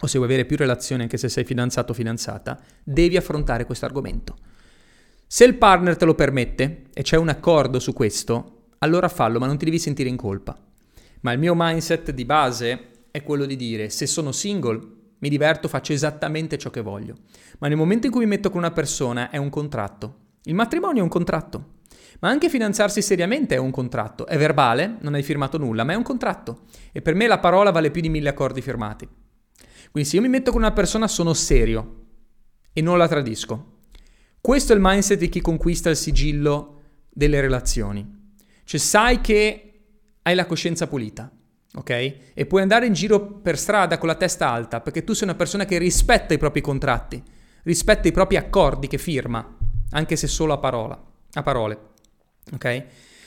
o 0.00 0.06
se 0.06 0.18
vuoi 0.18 0.28
avere 0.28 0.44
più 0.44 0.56
relazioni 0.56 1.02
anche 1.02 1.16
se 1.16 1.28
sei 1.28 1.44
fidanzato 1.44 1.92
o 1.92 1.94
fidanzata, 1.94 2.60
devi 2.82 3.16
affrontare 3.16 3.64
questo 3.64 3.86
argomento. 3.86 4.36
Se 5.26 5.44
il 5.44 5.56
partner 5.56 5.96
te 5.96 6.04
lo 6.04 6.14
permette 6.14 6.84
e 6.92 7.02
c'è 7.02 7.16
un 7.16 7.28
accordo 7.28 7.78
su 7.78 7.92
questo, 7.92 8.66
allora 8.78 9.08
fallo, 9.08 9.38
ma 9.38 9.46
non 9.46 9.56
ti 9.56 9.64
devi 9.64 9.78
sentire 9.78 10.08
in 10.08 10.16
colpa. 10.16 10.56
Ma 11.20 11.32
il 11.32 11.38
mio 11.38 11.54
mindset 11.56 12.10
di 12.10 12.24
base 12.26 12.88
è 13.10 13.22
quello 13.22 13.46
di 13.46 13.56
dire 13.56 13.88
se 13.88 14.06
sono 14.06 14.30
single, 14.30 14.80
mi 15.18 15.28
diverto, 15.30 15.68
faccio 15.68 15.94
esattamente 15.94 16.58
ciò 16.58 16.68
che 16.68 16.82
voglio. 16.82 17.16
Ma 17.58 17.68
nel 17.68 17.78
momento 17.78 18.06
in 18.06 18.12
cui 18.12 18.24
mi 18.24 18.30
metto 18.30 18.50
con 18.50 18.58
una 18.58 18.72
persona 18.72 19.30
è 19.30 19.38
un 19.38 19.48
contratto. 19.48 20.16
Il 20.44 20.54
matrimonio 20.54 21.00
è 21.00 21.02
un 21.02 21.08
contratto. 21.08 21.72
Ma 22.20 22.28
anche 22.28 22.48
fidanzarsi 22.48 23.02
seriamente 23.02 23.54
è 23.54 23.58
un 23.58 23.70
contratto. 23.70 24.26
È 24.26 24.36
verbale, 24.36 24.96
non 25.00 25.14
hai 25.14 25.22
firmato 25.22 25.58
nulla, 25.58 25.84
ma 25.84 25.92
è 25.92 25.96
un 25.96 26.02
contratto. 26.02 26.62
E 26.92 27.02
per 27.02 27.14
me 27.14 27.26
la 27.26 27.38
parola 27.38 27.70
vale 27.70 27.90
più 27.90 28.02
di 28.02 28.08
mille 28.08 28.28
accordi 28.28 28.60
firmati. 28.60 29.08
Quindi 29.90 30.08
se 30.08 30.16
io 30.16 30.22
mi 30.22 30.28
metto 30.28 30.50
con 30.50 30.60
una 30.60 30.72
persona 30.72 31.08
sono 31.08 31.32
serio 31.34 32.02
e 32.72 32.80
non 32.80 32.98
la 32.98 33.08
tradisco. 33.08 33.72
Questo 34.40 34.72
è 34.72 34.76
il 34.76 34.82
mindset 34.84 35.18
di 35.18 35.28
chi 35.28 35.40
conquista 35.40 35.88
il 35.88 35.96
sigillo 35.96 36.80
delle 37.08 37.40
relazioni. 37.40 38.32
Cioè 38.64 38.80
sai 38.80 39.20
che 39.20 39.82
hai 40.22 40.34
la 40.34 40.46
coscienza 40.46 40.86
pulita, 40.86 41.30
ok? 41.74 41.90
E 42.34 42.46
puoi 42.46 42.62
andare 42.62 42.86
in 42.86 42.92
giro 42.92 43.24
per 43.24 43.58
strada 43.58 43.96
con 43.98 44.08
la 44.08 44.14
testa 44.16 44.50
alta 44.50 44.80
perché 44.80 45.04
tu 45.04 45.12
sei 45.12 45.28
una 45.28 45.36
persona 45.36 45.64
che 45.64 45.78
rispetta 45.78 46.34
i 46.34 46.38
propri 46.38 46.60
contratti, 46.60 47.22
rispetta 47.62 48.08
i 48.08 48.12
propri 48.12 48.36
accordi 48.36 48.88
che 48.88 48.98
firma, 48.98 49.56
anche 49.90 50.16
se 50.16 50.26
solo 50.26 50.52
a, 50.52 50.58
parola, 50.58 51.02
a 51.32 51.42
parole. 51.42 51.78
Ok? 52.52 52.84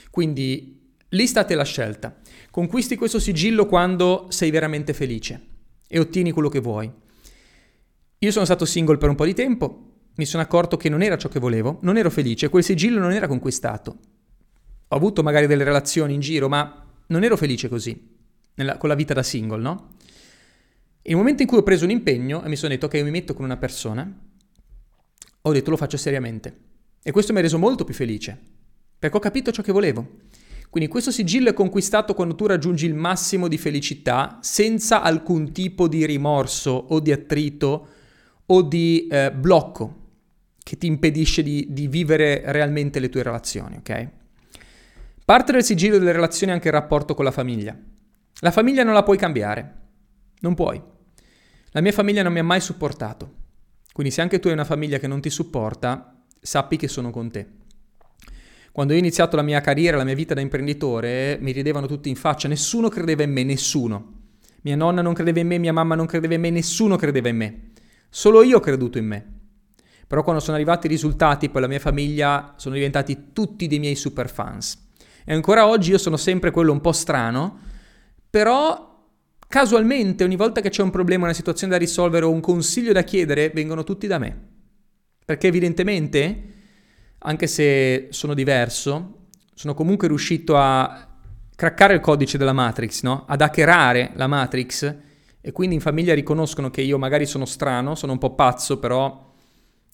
Quindi 0.10 0.94
lì 1.10 1.28
state 1.28 1.56
la 1.56 1.64
scelta. 1.64 2.16
Conquisti 2.52 2.96
questo 2.96 3.20
sigillo 3.20 3.66
quando 3.66 4.28
sei 4.30 4.52
veramente 4.52 4.94
felice 4.94 5.42
e 5.88 6.00
ottieni 6.00 6.32
quello 6.32 6.50
che 6.50 6.60
vuoi. 6.60 6.92
Io 8.20 8.32
sono 8.32 8.46
stato 8.46 8.66
single 8.66 8.98
per 8.98 9.10
un 9.10 9.16
po' 9.16 9.26
di 9.26 9.34
tempo, 9.34 9.88
mi 10.16 10.26
sono 10.26 10.42
accorto 10.42 10.78
che 10.78 10.90
non 10.90 11.04
era 11.04 11.18
ciò 11.18 11.30
che 11.30 11.40
volevo, 11.40 11.78
non 11.82 11.98
ero 11.98 12.10
felice, 12.10 12.50
quel 12.50 12.64
sigillo 12.64 13.00
non 13.00 13.12
era 13.12 13.28
conquistato. 13.28 13.98
Ho 14.88 14.96
avuto 14.96 15.22
magari 15.22 15.46
delle 15.46 15.64
relazioni 15.64 16.16
in 16.16 16.20
giro, 16.20 16.50
ma 16.50 16.86
non 17.08 17.24
ero 17.24 17.38
felice 17.38 17.70
così, 17.70 18.16
nella, 18.56 18.78
con 18.78 18.90
la 18.90 18.96
vita 18.96 19.14
da 19.14 19.22
single, 19.22 19.62
no? 19.62 19.96
Nel 21.04 21.16
momento 21.16 21.44
in 21.44 21.48
cui 21.48 21.60
ho 21.60 21.64
preso 21.64 21.86
un 21.86 21.92
impegno 21.92 22.44
e 22.44 22.50
mi 22.50 22.56
sono 22.56 22.74
detto 22.74 22.88
ok, 22.88 22.96
mi 23.02 23.12
metto 23.12 23.34
con 23.34 23.46
una 23.46 23.58
persona, 23.58 24.12
ho 25.48 25.54
detto 25.54 25.70
lo 25.70 25.78
faccio 25.78 25.98
seriamente. 25.98 26.56
E 27.04 27.12
questo 27.12 27.34
mi 27.34 27.40
ha 27.40 27.42
reso 27.42 27.58
molto 27.58 27.84
più 27.84 27.94
felice, 27.94 28.38
perché 29.00 29.18
ho 29.18 29.20
capito 29.22 29.52
ciò 29.52 29.62
che 29.62 29.72
volevo. 29.72 30.20
Quindi 30.70 30.90
questo 30.90 31.12
sigillo 31.12 31.50
è 31.50 31.54
conquistato 31.54 32.14
quando 32.14 32.36
tu 32.36 32.46
raggiungi 32.46 32.86
il 32.86 32.94
massimo 32.94 33.48
di 33.48 33.58
felicità 33.58 34.40
senza 34.42 35.02
alcun 35.02 35.54
tipo 35.54 35.88
di 35.88 36.06
rimorso 36.06 36.72
o 36.72 37.00
di 37.00 37.12
attrito 37.12 37.88
o 38.46 38.62
di 38.62 39.08
eh, 39.10 39.32
blocco 39.32 40.06
che 40.62 40.78
ti 40.78 40.88
impedisce 40.88 41.42
di, 41.42 41.68
di 41.70 41.88
vivere 41.88 42.42
realmente 42.46 43.00
le 43.00 43.08
tue 43.08 43.24
relazioni, 43.24 43.78
ok? 43.78 44.10
Parte 45.24 45.52
del 45.54 45.64
sigillo 45.64 45.98
delle 45.98 46.12
relazioni 46.12 46.52
anche 46.52 46.68
il 46.68 46.74
rapporto 46.74 47.14
con 47.14 47.24
la 47.24 47.32
famiglia. 47.32 47.78
La 48.42 48.52
famiglia 48.52 48.84
non 48.84 48.94
la 48.94 49.04
puoi 49.04 49.18
cambiare, 49.18 49.76
non 50.42 50.54
puoi. 50.56 50.82
La 51.72 51.82
mia 51.82 51.92
famiglia 51.92 52.24
non 52.24 52.34
mi 52.34 52.40
ha 52.40 52.44
mai 52.44 52.60
supportato, 52.60 53.34
quindi 53.98 54.14
se 54.14 54.22
anche 54.22 54.38
tu 54.38 54.46
hai 54.46 54.54
una 54.54 54.64
famiglia 54.64 55.00
che 55.00 55.08
non 55.08 55.22
ti 55.22 55.32
supporta, 55.32 56.22
sappi 56.40 56.78
che 56.78 56.88
sono 56.88 57.10
con 57.10 57.32
te. 57.32 57.48
Quando 58.72 58.94
ho 58.94 58.96
iniziato 58.96 59.36
la 59.36 59.42
mia 59.42 59.60
carriera, 59.60 59.98
la 59.98 60.04
mia 60.04 60.14
vita 60.14 60.36
da 60.36 60.42
imprenditore, 60.42 61.40
mi 61.42 61.52
ridevano 61.52 61.88
tutti 61.88 62.08
in 62.08 62.16
faccia, 62.16 62.48
nessuno 62.48 62.90
credeva 62.90 63.24
in 63.24 63.32
me, 63.32 63.44
nessuno. 63.44 64.14
Mia 64.62 64.76
nonna 64.76 65.02
non 65.02 65.16
credeva 65.16 65.40
in 65.40 65.48
me, 65.48 65.58
mia 65.58 65.74
mamma 65.74 65.96
non 65.96 66.06
credeva 66.06 66.36
in 66.36 66.42
me, 66.42 66.52
nessuno 66.52 66.96
credeva 66.96 67.30
in 67.30 67.38
me. 67.38 67.72
Solo 68.08 68.44
io 68.44 68.58
ho 68.58 68.60
creduto 68.60 69.00
in 69.00 69.08
me. 69.08 69.26
Però 70.06 70.22
quando 70.22 70.44
sono 70.44 70.58
arrivati 70.58 70.86
i 70.86 70.92
risultati, 70.92 71.50
poi 71.50 71.62
la 71.62 71.68
mia 71.68 71.80
famiglia 71.80 72.54
sono 72.58 72.76
diventati 72.76 73.30
tutti 73.34 73.66
dei 73.66 73.80
miei 73.80 73.96
super 73.96 74.30
fans. 74.30 74.90
E 75.26 75.34
ancora 75.34 75.66
oggi 75.66 75.90
io 75.90 75.98
sono 75.98 76.18
sempre 76.18 76.52
quello 76.52 76.72
un 76.72 76.82
po' 76.82 76.92
strano, 76.92 77.58
però 78.30 78.97
casualmente 79.48 80.24
ogni 80.24 80.36
volta 80.36 80.62
che 80.62 80.70
c'è 80.70 80.82
un 80.82 80.90
problema, 80.90 81.26
una 81.26 81.34
situazione 81.34 81.74
da 81.74 81.80
risolvere 81.80 82.26
o 82.26 82.32
un 82.32 82.42
consiglio 82.42 82.94
da 82.94 83.04
chiedere, 83.04 83.50
vengono 83.50 83.84
tutti 83.84 84.08
da 84.08 84.18
me. 84.18 84.46
Perché 85.26 85.48
evidentemente 85.48 86.56
anche 87.20 87.48
se 87.48 88.08
sono 88.12 88.34
diverso, 88.34 89.28
sono 89.54 89.74
comunque 89.74 90.08
riuscito 90.08 90.56
a 90.56 91.08
craccare 91.56 91.96
il 91.96 92.00
codice 92.00 92.38
della 92.38 92.54
Matrix, 92.54 93.02
no? 93.02 93.26
ad 93.28 93.42
hackerare 93.42 94.12
la 94.14 94.28
Matrix 94.28 94.96
e 95.42 95.52
quindi 95.52 95.76
in 95.76 95.82
famiglia 95.82 96.14
riconoscono 96.14 96.70
che 96.70 96.82
io 96.82 96.98
magari 96.98 97.26
sono 97.26 97.46
strano, 97.46 97.96
sono 97.96 98.12
un 98.12 98.18
po' 98.20 98.36
pazzo, 98.36 98.78
però 98.80 99.34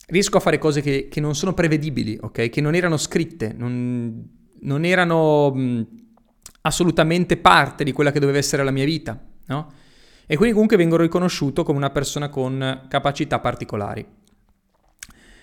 riesco 0.07 0.37
a 0.37 0.41
fare 0.41 0.57
cose 0.57 0.81
che, 0.81 1.07
che 1.09 1.21
non 1.21 1.35
sono 1.35 1.53
prevedibili, 1.53 2.17
ok? 2.19 2.49
Che 2.49 2.61
non 2.61 2.75
erano 2.75 2.97
scritte, 2.97 3.53
non, 3.55 4.27
non 4.59 4.83
erano 4.83 5.51
mh, 5.51 5.87
assolutamente 6.61 7.37
parte 7.37 7.83
di 7.83 7.93
quella 7.93 8.11
che 8.11 8.19
doveva 8.19 8.37
essere 8.37 8.63
la 8.63 8.71
mia 8.71 8.85
vita, 8.85 9.17
no? 9.47 9.71
E 10.25 10.35
quindi 10.35 10.53
comunque 10.53 10.77
vengo 10.77 10.97
riconosciuto 10.97 11.63
come 11.63 11.77
una 11.77 11.89
persona 11.89 12.29
con 12.29 12.85
capacità 12.87 13.39
particolari. 13.39 14.05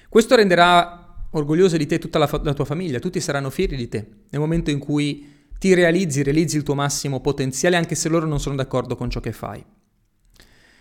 Questo 0.09 0.35
renderà 0.35 1.29
orgogliosa 1.33 1.77
di 1.77 1.87
te 1.87 1.99
tutta 1.99 2.19
la, 2.19 2.27
fa- 2.27 2.41
la 2.43 2.55
tua 2.55 2.65
famiglia, 2.65 2.99
tutti 2.99 3.21
saranno 3.21 3.51
fieri 3.51 3.77
di 3.77 3.89
te 3.89 4.07
nel 4.31 4.41
momento 4.41 4.71
in 4.71 4.79
cui 4.79 5.49
ti 5.59 5.75
realizzi, 5.75 6.23
realizzi 6.23 6.57
il 6.57 6.63
tuo 6.63 6.75
massimo 6.75 7.21
potenziale 7.21 7.77
anche 7.77 7.95
se 7.95 8.09
loro 8.09 8.27
non 8.27 8.41
sono 8.41 8.57
d'accordo 8.57 8.97
con 8.97 9.11
ciò 9.11 9.21
che 9.21 9.33
fai. 9.33 9.65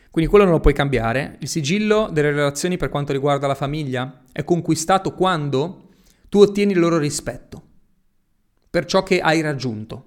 Quindi 0.10 0.30
quello 0.30 0.46
non 0.46 0.56
lo 0.56 0.60
puoi 0.60 0.74
cambiare. 0.74 1.38
Il 1.42 1.48
sigillo 1.48 2.10
delle 2.12 2.32
relazioni 2.32 2.78
per 2.78 2.90
quanto 2.90 3.12
riguarda 3.12 3.46
la 3.46 3.56
famiglia 3.56 4.24
è 4.32 4.44
conquistato 4.44 5.14
quando 5.14 5.90
tu 6.30 6.40
ottieni 6.40 6.72
il 6.72 6.80
loro 6.80 6.98
rispetto 6.98 7.64
per 8.70 8.86
ciò 8.86 9.04
che 9.04 9.20
hai 9.20 9.42
raggiunto. 9.42 10.06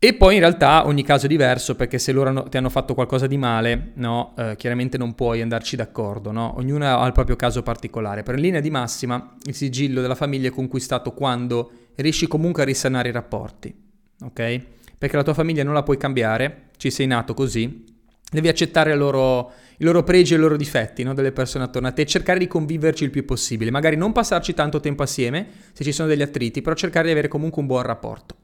E 0.00 0.14
poi 0.14 0.34
in 0.34 0.40
realtà 0.40 0.86
ogni 0.86 1.02
caso 1.02 1.26
è 1.26 1.28
diverso 1.28 1.74
perché 1.74 1.98
se 1.98 2.12
loro 2.12 2.44
ti 2.44 2.56
hanno 2.56 2.70
fatto 2.70 2.94
qualcosa 2.94 3.26
di 3.26 3.36
male, 3.36 3.90
no, 3.94 4.32
eh, 4.38 4.54
chiaramente 4.56 4.96
non 4.96 5.16
puoi 5.16 5.40
andarci 5.40 5.74
d'accordo, 5.74 6.30
no? 6.30 6.54
ognuno 6.56 6.86
ha 6.86 7.04
il 7.04 7.10
proprio 7.10 7.34
caso 7.34 7.64
particolare. 7.64 8.22
Per 8.22 8.38
linea 8.38 8.60
di 8.60 8.70
massima 8.70 9.34
il 9.42 9.56
sigillo 9.56 10.00
della 10.00 10.14
famiglia 10.14 10.46
è 10.46 10.52
conquistato 10.52 11.12
quando 11.14 11.70
riesci 11.96 12.28
comunque 12.28 12.62
a 12.62 12.64
risanare 12.64 13.08
i 13.08 13.12
rapporti, 13.12 13.74
ok? 14.22 14.60
Perché 14.96 15.16
la 15.16 15.24
tua 15.24 15.34
famiglia 15.34 15.64
non 15.64 15.74
la 15.74 15.82
puoi 15.82 15.96
cambiare, 15.96 16.68
ci 16.76 16.92
sei 16.92 17.08
nato 17.08 17.34
così, 17.34 17.84
devi 18.30 18.46
accettare 18.46 18.94
loro, 18.94 19.50
i 19.78 19.84
loro 19.84 20.04
pregi 20.04 20.34
e 20.34 20.36
i 20.36 20.40
loro 20.40 20.56
difetti 20.56 21.02
no? 21.02 21.12
delle 21.12 21.32
persone 21.32 21.64
attorno 21.64 21.88
a 21.88 21.92
te 21.92 22.02
e 22.02 22.06
cercare 22.06 22.38
di 22.38 22.46
conviverci 22.46 23.02
il 23.02 23.10
più 23.10 23.24
possibile. 23.24 23.72
Magari 23.72 23.96
non 23.96 24.12
passarci 24.12 24.54
tanto 24.54 24.78
tempo 24.78 25.02
assieme 25.02 25.48
se 25.72 25.82
ci 25.82 25.90
sono 25.90 26.06
degli 26.06 26.22
attriti, 26.22 26.62
però 26.62 26.76
cercare 26.76 27.06
di 27.06 27.10
avere 27.10 27.26
comunque 27.26 27.60
un 27.60 27.66
buon 27.66 27.82
rapporto. 27.82 28.37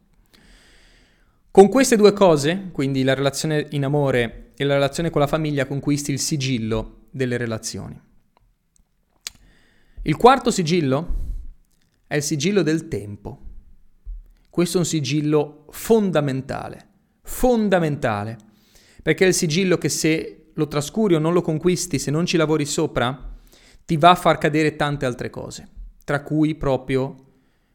Con 1.54 1.68
queste 1.68 1.94
due 1.94 2.12
cose, 2.12 2.70
quindi 2.72 3.04
la 3.04 3.14
relazione 3.14 3.68
in 3.70 3.84
amore 3.84 4.50
e 4.56 4.64
la 4.64 4.74
relazione 4.74 5.10
con 5.10 5.20
la 5.20 5.28
famiglia, 5.28 5.66
conquisti 5.66 6.10
il 6.10 6.18
sigillo 6.18 7.06
delle 7.12 7.36
relazioni. 7.36 7.96
Il 10.02 10.16
quarto 10.16 10.50
sigillo 10.50 11.14
è 12.08 12.16
il 12.16 12.24
sigillo 12.24 12.62
del 12.62 12.88
tempo. 12.88 13.38
Questo 14.50 14.78
è 14.78 14.80
un 14.80 14.84
sigillo 14.84 15.66
fondamentale, 15.70 16.88
fondamentale, 17.22 18.36
perché 19.00 19.24
è 19.24 19.28
il 19.28 19.34
sigillo 19.34 19.78
che 19.78 19.88
se 19.88 20.50
lo 20.54 20.66
trascuri 20.66 21.14
o 21.14 21.20
non 21.20 21.32
lo 21.32 21.40
conquisti, 21.40 22.00
se 22.00 22.10
non 22.10 22.26
ci 22.26 22.36
lavori 22.36 22.64
sopra, 22.64 23.32
ti 23.84 23.96
va 23.96 24.10
a 24.10 24.16
far 24.16 24.38
cadere 24.38 24.74
tante 24.74 25.06
altre 25.06 25.30
cose, 25.30 25.68
tra 26.02 26.24
cui 26.24 26.56
proprio 26.56 27.14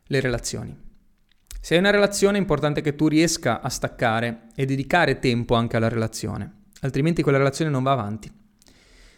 le 0.03 0.19
relazioni. 0.19 0.87
Se 1.61 1.73
hai 1.73 1.81
una 1.81 1.89
relazione 1.89 2.37
è 2.37 2.41
importante 2.41 2.79
che 2.79 2.95
tu 2.95 3.09
riesca 3.09 3.61
a 3.61 3.67
staccare 3.67 4.47
e 4.55 4.65
dedicare 4.65 5.19
tempo 5.19 5.55
anche 5.55 5.75
alla 5.75 5.89
relazione, 5.89 6.67
altrimenti 6.81 7.21
quella 7.21 7.37
relazione 7.37 7.69
non 7.69 7.83
va 7.83 7.91
avanti. 7.91 8.31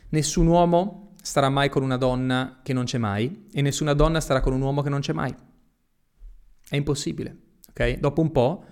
Nessun 0.10 0.48
uomo 0.48 1.14
starà 1.22 1.50
mai 1.50 1.70
con 1.70 1.84
una 1.84 1.98
donna 1.98 2.60
che 2.64 2.74
non 2.74 2.86
c'è 2.86 2.98
mai 2.98 3.48
e 3.54 3.62
nessuna 3.62 3.94
donna 3.94 4.20
starà 4.20 4.42
con 4.42 4.54
un 4.54 4.62
uomo 4.62 4.82
che 4.82 4.90
non 4.90 5.02
c'è 5.02 5.14
mai. 5.14 5.34
È 6.68 6.76
impossibile, 6.76 7.38
ok? 7.70 8.00
Dopo 8.00 8.22
un 8.22 8.32
po' 8.32 8.66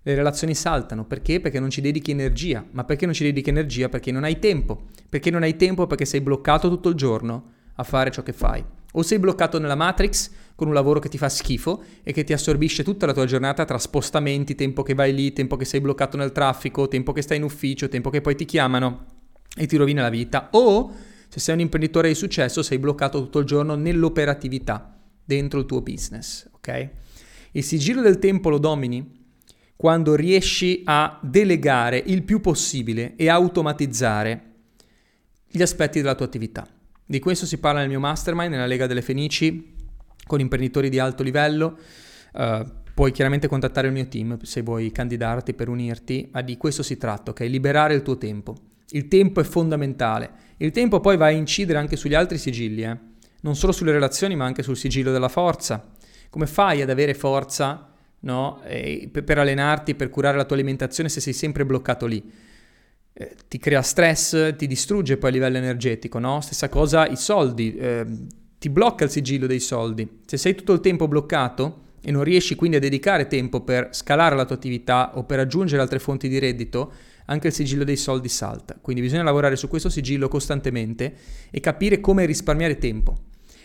le 0.00 0.14
relazioni 0.14 0.54
saltano, 0.54 1.04
perché? 1.04 1.40
Perché 1.40 1.58
non 1.58 1.70
ci 1.70 1.80
dedichi 1.80 2.12
energia, 2.12 2.64
ma 2.70 2.84
perché 2.84 3.04
non 3.04 3.14
ci 3.14 3.24
dedichi 3.24 3.50
energia? 3.50 3.88
Perché 3.88 4.12
non 4.12 4.22
hai 4.22 4.38
tempo, 4.38 4.86
perché 5.08 5.30
non 5.30 5.42
hai 5.42 5.56
tempo 5.56 5.88
perché 5.88 6.04
sei 6.04 6.20
bloccato 6.20 6.68
tutto 6.68 6.88
il 6.88 6.94
giorno 6.94 7.50
a 7.74 7.82
fare 7.82 8.12
ciò 8.12 8.22
che 8.22 8.32
fai. 8.32 8.64
O 8.98 9.02
sei 9.02 9.20
bloccato 9.20 9.60
nella 9.60 9.76
Matrix 9.76 10.28
con 10.56 10.66
un 10.66 10.74
lavoro 10.74 10.98
che 10.98 11.08
ti 11.08 11.18
fa 11.18 11.28
schifo 11.28 11.84
e 12.02 12.12
che 12.12 12.24
ti 12.24 12.32
assorbisce 12.32 12.82
tutta 12.82 13.06
la 13.06 13.12
tua 13.12 13.26
giornata 13.26 13.64
tra 13.64 13.78
spostamenti, 13.78 14.56
tempo 14.56 14.82
che 14.82 14.92
vai 14.92 15.14
lì, 15.14 15.32
tempo 15.32 15.54
che 15.54 15.64
sei 15.64 15.80
bloccato 15.80 16.16
nel 16.16 16.32
traffico, 16.32 16.88
tempo 16.88 17.12
che 17.12 17.22
stai 17.22 17.36
in 17.36 17.44
ufficio, 17.44 17.88
tempo 17.88 18.10
che 18.10 18.20
poi 18.20 18.34
ti 18.34 18.44
chiamano 18.44 19.04
e 19.56 19.66
ti 19.66 19.76
rovina 19.76 20.02
la 20.02 20.08
vita. 20.08 20.48
O 20.50 20.92
se 21.28 21.38
sei 21.38 21.54
un 21.54 21.60
imprenditore 21.60 22.08
di 22.08 22.16
successo 22.16 22.60
sei 22.64 22.80
bloccato 22.80 23.20
tutto 23.20 23.38
il 23.38 23.46
giorno 23.46 23.76
nell'operatività 23.76 24.98
dentro 25.24 25.60
il 25.60 25.66
tuo 25.66 25.80
business, 25.80 26.48
ok? 26.54 26.88
Il 27.52 27.62
sigillo 27.62 28.02
del 28.02 28.18
tempo 28.18 28.50
lo 28.50 28.58
domini 28.58 29.16
quando 29.76 30.16
riesci 30.16 30.82
a 30.86 31.20
delegare 31.22 32.02
il 32.04 32.24
più 32.24 32.40
possibile 32.40 33.14
e 33.14 33.28
automatizzare 33.28 34.42
gli 35.46 35.62
aspetti 35.62 36.00
della 36.00 36.16
tua 36.16 36.26
attività. 36.26 36.66
Di 37.10 37.20
questo 37.20 37.46
si 37.46 37.56
parla 37.56 37.80
nel 37.80 37.88
mio 37.88 38.00
mastermind, 38.00 38.50
nella 38.50 38.66
Lega 38.66 38.86
delle 38.86 39.00
Fenici, 39.00 39.72
con 40.26 40.40
imprenditori 40.40 40.90
di 40.90 40.98
alto 40.98 41.22
livello. 41.22 41.78
Uh, 42.34 42.70
puoi 42.92 43.12
chiaramente 43.12 43.48
contattare 43.48 43.86
il 43.86 43.94
mio 43.94 44.06
team 44.08 44.38
se 44.42 44.60
vuoi 44.60 44.92
candidarti 44.92 45.54
per 45.54 45.70
unirti, 45.70 46.28
ma 46.30 46.42
di 46.42 46.58
questo 46.58 46.82
si 46.82 46.98
tratta, 46.98 47.30
ok? 47.30 47.40
Liberare 47.48 47.94
il 47.94 48.02
tuo 48.02 48.18
tempo. 48.18 48.54
Il 48.90 49.08
tempo 49.08 49.40
è 49.40 49.44
fondamentale. 49.44 50.30
Il 50.58 50.70
tempo 50.70 51.00
poi 51.00 51.16
va 51.16 51.24
a 51.24 51.30
incidere 51.30 51.78
anche 51.78 51.96
sugli 51.96 52.12
altri 52.12 52.36
sigilli, 52.36 52.82
eh? 52.82 52.98
non 53.40 53.56
solo 53.56 53.72
sulle 53.72 53.92
relazioni, 53.92 54.36
ma 54.36 54.44
anche 54.44 54.62
sul 54.62 54.76
sigillo 54.76 55.10
della 55.10 55.30
forza. 55.30 55.90
Come 56.28 56.46
fai 56.46 56.82
ad 56.82 56.90
avere 56.90 57.14
forza 57.14 57.90
no? 58.20 58.60
per 58.60 59.38
allenarti, 59.38 59.94
per 59.94 60.10
curare 60.10 60.36
la 60.36 60.44
tua 60.44 60.56
alimentazione 60.56 61.08
se 61.08 61.22
sei 61.22 61.32
sempre 61.32 61.64
bloccato 61.64 62.04
lì? 62.04 62.22
Eh, 63.20 63.34
ti 63.48 63.58
crea 63.58 63.82
stress, 63.82 64.54
ti 64.54 64.68
distrugge 64.68 65.16
poi 65.16 65.30
a 65.30 65.32
livello 65.32 65.56
energetico, 65.56 66.20
no? 66.20 66.40
Stessa 66.40 66.68
cosa 66.68 67.04
i 67.08 67.16
soldi, 67.16 67.74
eh, 67.74 68.06
ti 68.60 68.70
blocca 68.70 69.02
il 69.02 69.10
sigillo 69.10 69.48
dei 69.48 69.58
soldi. 69.58 70.20
Se 70.24 70.36
sei 70.36 70.54
tutto 70.54 70.72
il 70.72 70.78
tempo 70.78 71.08
bloccato 71.08 71.86
e 72.00 72.12
non 72.12 72.22
riesci 72.22 72.54
quindi 72.54 72.76
a 72.76 72.80
dedicare 72.80 73.26
tempo 73.26 73.62
per 73.62 73.88
scalare 73.90 74.36
la 74.36 74.44
tua 74.44 74.54
attività 74.54 75.18
o 75.18 75.24
per 75.24 75.40
aggiungere 75.40 75.82
altre 75.82 75.98
fonti 75.98 76.28
di 76.28 76.38
reddito, 76.38 76.92
anche 77.24 77.48
il 77.48 77.52
sigillo 77.52 77.82
dei 77.82 77.96
soldi 77.96 78.28
salta. 78.28 78.78
Quindi 78.80 79.02
bisogna 79.02 79.24
lavorare 79.24 79.56
su 79.56 79.66
questo 79.66 79.88
sigillo 79.88 80.28
costantemente 80.28 81.16
e 81.50 81.58
capire 81.58 81.98
come 81.98 82.24
risparmiare 82.24 82.78
tempo. 82.78 83.16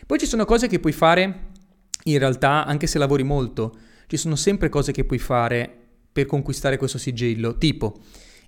Poi 0.07 0.17
ci 0.17 0.25
sono 0.25 0.45
cose 0.45 0.65
che 0.65 0.79
puoi 0.79 0.93
fare 0.93 1.51
in 2.05 2.17
realtà 2.17 2.65
anche 2.65 2.87
se 2.87 2.97
lavori 2.97 3.21
molto. 3.21 3.77
Ci 4.07 4.17
sono 4.17 4.35
sempre 4.35 4.69
cose 4.69 4.91
che 4.91 5.05
puoi 5.05 5.19
fare 5.19 5.71
per 6.11 6.25
conquistare 6.25 6.77
questo 6.77 6.97
sigillo, 6.97 7.59
tipo 7.59 7.99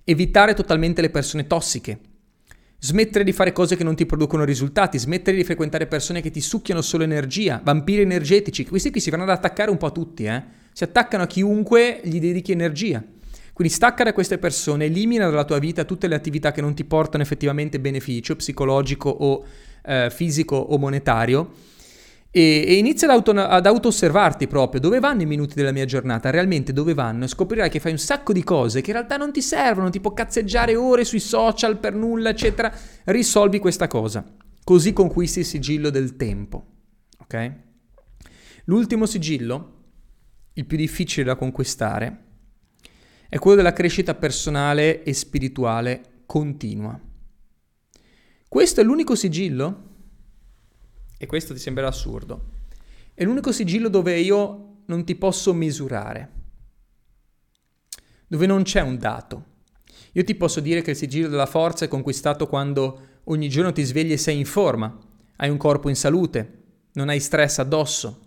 evitare 0.08 0.54
totalmente 0.54 1.00
le 1.00 1.10
persone 1.10 1.48
tossiche, 1.48 1.98
smettere 2.78 3.24
di 3.24 3.32
fare 3.32 3.52
cose 3.52 3.74
che 3.74 3.82
non 3.82 3.96
ti 3.96 4.06
producono 4.06 4.44
risultati, 4.44 5.00
smettere 5.00 5.36
di 5.36 5.42
frequentare 5.42 5.88
persone 5.88 6.20
che 6.20 6.30
ti 6.30 6.40
succhiano 6.40 6.80
solo 6.80 7.02
energia, 7.02 7.60
vampiri 7.62 8.02
energetici, 8.02 8.64
questi 8.64 8.92
qui 8.92 9.00
si 9.00 9.10
vanno 9.10 9.24
ad 9.24 9.30
attaccare 9.30 9.68
un 9.68 9.78
po' 9.78 9.86
a 9.86 9.90
tutti, 9.90 10.24
eh? 10.24 10.42
si 10.72 10.84
attaccano 10.84 11.24
a 11.24 11.26
chiunque 11.26 12.00
gli 12.04 12.20
dedichi 12.20 12.52
energia. 12.52 13.02
Quindi 13.52 13.72
stacca 13.72 14.04
da 14.04 14.12
queste 14.12 14.38
persone, 14.38 14.84
elimina 14.84 15.28
dalla 15.28 15.44
tua 15.44 15.58
vita 15.58 15.82
tutte 15.84 16.06
le 16.06 16.14
attività 16.14 16.52
che 16.52 16.60
non 16.60 16.74
ti 16.74 16.84
portano 16.84 17.24
effettivamente 17.24 17.80
beneficio 17.80 18.36
psicologico 18.36 19.08
o 19.08 19.44
eh, 19.84 20.08
fisico 20.10 20.54
o 20.54 20.78
monetario 20.78 21.52
e, 22.36 22.66
e 22.68 22.74
inizia 22.74 23.08
ad, 23.08 23.14
auto, 23.14 23.30
ad 23.30 23.64
auto-osservarti 23.64 24.46
proprio 24.46 24.78
dove 24.78 25.00
vanno 25.00 25.22
i 25.22 25.26
minuti 25.26 25.54
della 25.54 25.72
mia 25.72 25.86
giornata, 25.86 26.28
realmente 26.28 26.74
dove 26.74 26.92
vanno 26.92 27.24
e 27.24 27.28
scoprirai 27.28 27.70
che 27.70 27.80
fai 27.80 27.92
un 27.92 27.98
sacco 27.98 28.34
di 28.34 28.44
cose 28.44 28.82
che 28.82 28.90
in 28.90 28.96
realtà 28.96 29.16
non 29.16 29.32
ti 29.32 29.40
servono, 29.40 29.88
tipo 29.88 30.12
cazzeggiare 30.12 30.76
ore 30.76 31.06
sui 31.06 31.18
social 31.18 31.78
per 31.78 31.94
nulla, 31.94 32.28
eccetera. 32.28 32.70
Risolvi 33.04 33.58
questa 33.58 33.86
cosa, 33.86 34.22
così 34.62 34.92
conquisti 34.92 35.38
il 35.38 35.44
sigillo 35.46 35.88
del 35.88 36.16
tempo, 36.16 36.66
ok? 37.20 37.52
L'ultimo 38.66 39.06
sigillo, 39.06 39.84
il 40.52 40.66
più 40.66 40.76
difficile 40.76 41.24
da 41.24 41.36
conquistare, 41.36 42.24
è 43.30 43.38
quello 43.38 43.56
della 43.56 43.72
crescita 43.72 44.14
personale 44.14 45.02
e 45.04 45.14
spirituale 45.14 46.24
continua. 46.26 47.00
Questo 48.46 48.82
è 48.82 48.84
l'unico 48.84 49.14
sigillo 49.14 49.94
e 51.18 51.26
questo 51.26 51.54
ti 51.54 51.60
sembrerà 51.60 51.88
assurdo, 51.88 52.54
è 53.14 53.24
l'unico 53.24 53.52
sigillo 53.52 53.88
dove 53.88 54.18
io 54.18 54.80
non 54.86 55.04
ti 55.04 55.14
posso 55.14 55.54
misurare, 55.54 56.30
dove 58.26 58.46
non 58.46 58.62
c'è 58.62 58.80
un 58.80 58.98
dato. 58.98 59.54
Io 60.12 60.24
ti 60.24 60.34
posso 60.34 60.60
dire 60.60 60.82
che 60.82 60.90
il 60.92 60.96
sigillo 60.96 61.28
della 61.28 61.46
forza 61.46 61.84
è 61.84 61.88
conquistato 61.88 62.46
quando 62.46 63.00
ogni 63.24 63.48
giorno 63.48 63.72
ti 63.72 63.82
svegli 63.82 64.12
e 64.12 64.16
sei 64.16 64.38
in 64.38 64.46
forma, 64.46 64.98
hai 65.36 65.50
un 65.50 65.56
corpo 65.56 65.88
in 65.88 65.96
salute, 65.96 66.62
non 66.92 67.08
hai 67.08 67.20
stress 67.20 67.58
addosso, 67.58 68.20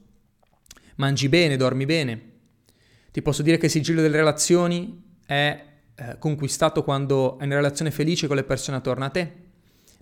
mangi 0.96 1.30
bene, 1.30 1.58
dormi 1.58 1.86
bene. 1.86 2.32
Ti 3.12 3.22
posso 3.22 3.42
dire 3.42 3.58
che 3.58 3.66
il 3.66 3.72
sigillo 3.72 4.02
delle 4.02 4.18
relazioni 4.18 5.18
è 5.26 5.66
eh, 5.96 6.18
conquistato 6.20 6.84
quando 6.84 7.38
hai 7.38 7.46
una 7.46 7.56
relazione 7.56 7.92
felice 7.92 8.28
con 8.28 8.36
le 8.36 8.44
persone 8.44 8.78
attorno 8.78 9.06
a 9.06 9.10
te, 9.10 9.39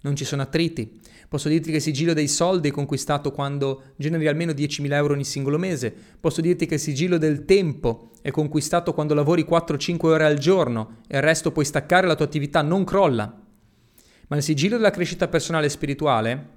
non 0.01 0.15
ci 0.15 0.25
sono 0.25 0.41
attriti, 0.41 0.99
Posso 1.29 1.49
dirti 1.49 1.71
che 1.71 1.77
il 1.77 1.81
sigillo 1.81 2.13
dei 2.13 2.29
soldi 2.29 2.69
è 2.69 2.71
conquistato 2.71 3.33
quando 3.33 3.91
generi 3.97 4.27
almeno 4.27 4.53
10.000 4.53 4.93
euro 4.93 5.13
ogni 5.13 5.25
singolo 5.25 5.57
mese. 5.57 5.93
Posso 6.19 6.39
dirti 6.39 6.65
che 6.65 6.75
il 6.75 6.79
sigillo 6.79 7.17
del 7.17 7.43
tempo 7.43 8.11
è 8.21 8.31
conquistato 8.31 8.93
quando 8.93 9.13
lavori 9.13 9.43
4-5 9.43 10.05
ore 10.05 10.23
al 10.23 10.37
giorno 10.37 10.99
e 11.05 11.17
il 11.17 11.23
resto 11.23 11.51
puoi 11.51 11.65
staccare 11.65 12.07
la 12.07 12.15
tua 12.15 12.25
attività, 12.25 12.61
non 12.61 12.85
crolla. 12.85 13.41
Ma 14.29 14.35
il 14.37 14.41
sigillo 14.41 14.77
della 14.77 14.89
crescita 14.89 15.27
personale 15.27 15.65
e 15.65 15.69
spirituale 15.69 16.49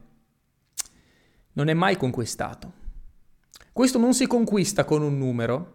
non 1.55 1.67
è 1.67 1.75
mai 1.75 1.97
conquistato. 1.97 2.73
Questo 3.73 3.99
non 3.99 4.15
si 4.15 4.29
conquista 4.29 4.85
con 4.85 5.03
un 5.03 5.19
numero, 5.19 5.75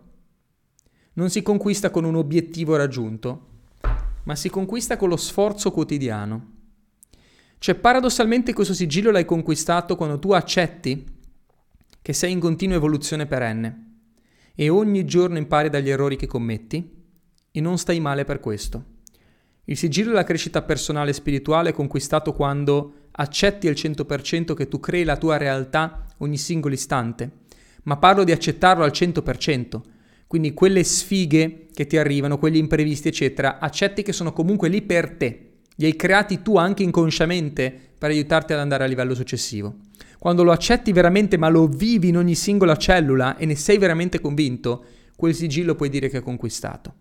non 1.14 1.30
si 1.30 1.42
conquista 1.42 1.90
con 1.90 2.06
un 2.06 2.16
obiettivo 2.16 2.78
raggiunto, 2.78 3.48
ma 4.24 4.36
si 4.36 4.50
conquista 4.50 4.96
con 4.96 5.10
lo 5.10 5.18
sforzo 5.18 5.72
quotidiano. 5.72 6.54
Cioè, 7.58 7.76
paradossalmente 7.76 8.54
questo 8.54 8.74
sigillo 8.74 9.12
l'hai 9.12 9.26
conquistato 9.26 9.96
quando 9.96 10.20
tu 10.20 10.32
accetti 10.32 11.14
che 12.02 12.14
sei 12.14 12.32
in 12.32 12.40
continua 12.40 12.76
evoluzione 12.76 13.26
perenne 13.26 13.84
e 14.54 14.70
ogni 14.70 15.06
giorno 15.06 15.38
impari 15.38 15.70
dagli 15.70 15.90
errori 15.90 16.16
che 16.16 16.28
commetti 16.28 16.88
e 17.52 17.62
non 17.62 17.78
stai 17.78 18.00
male 18.00 18.26
per 18.26 18.40
questo. 18.40 18.94
Il 19.66 19.78
sigillo 19.78 20.10
della 20.10 20.24
crescita 20.24 20.62
personale 20.62 21.10
e 21.10 21.14
spirituale 21.14 21.70
è 21.70 21.74
conquistato 21.74 22.34
quando 22.34 23.08
accetti 23.12 23.68
al 23.68 23.74
100% 23.74 24.54
che 24.54 24.68
tu 24.68 24.80
crei 24.80 25.04
la 25.04 25.18
tua 25.18 25.38
realtà 25.38 26.06
ogni 26.18 26.38
singolo 26.38 26.76
istante, 26.76 27.32
ma 27.84 27.98
parlo 27.98 28.24
di 28.24 28.32
accettarlo 28.32 28.84
al 28.84 28.92
100%. 28.92 29.82
Quindi 30.28 30.54
quelle 30.54 30.84
sfighe 30.84 31.68
che 31.74 31.88
ti 31.88 31.98
arrivano, 31.98 32.38
quegli 32.38 32.58
imprevisti, 32.58 33.08
eccetera, 33.08 33.58
accetti 33.58 34.04
che 34.04 34.14
sono 34.14 34.34
comunque 34.34 34.70
lì 34.70 34.82
per 34.82 35.16
te 35.16 35.55
li 35.76 35.86
hai 35.86 35.96
creati 35.96 36.42
tu 36.42 36.58
anche 36.58 36.84
inconsciamente 36.84 37.74
per 37.98 38.10
aiutarti 38.10 38.54
ad 38.54 38.60
andare 38.60 38.84
a 38.84 38.88
livello 38.88 39.16
successivo. 39.16 39.76
Quando 40.20 40.44
lo 40.44 40.52
accetti 40.52 40.92
veramente 40.92 41.38
ma 41.38 41.50
lo 41.50 41.68
vivi 41.68 42.10
in 42.10 42.18
ogni 42.18 42.36
singola 42.36 42.78
cellula 42.78 43.38
e 43.38 43.46
ne 43.46 43.56
sei 43.56 43.78
veramente 43.78 44.20
convinto, 44.20 44.86
quel 45.16 45.36
sigillo 45.36 45.76
puoi 45.76 45.90
dire 45.90 46.10
che 46.10 46.18
è 46.18 46.22
conquistato. 46.22 46.94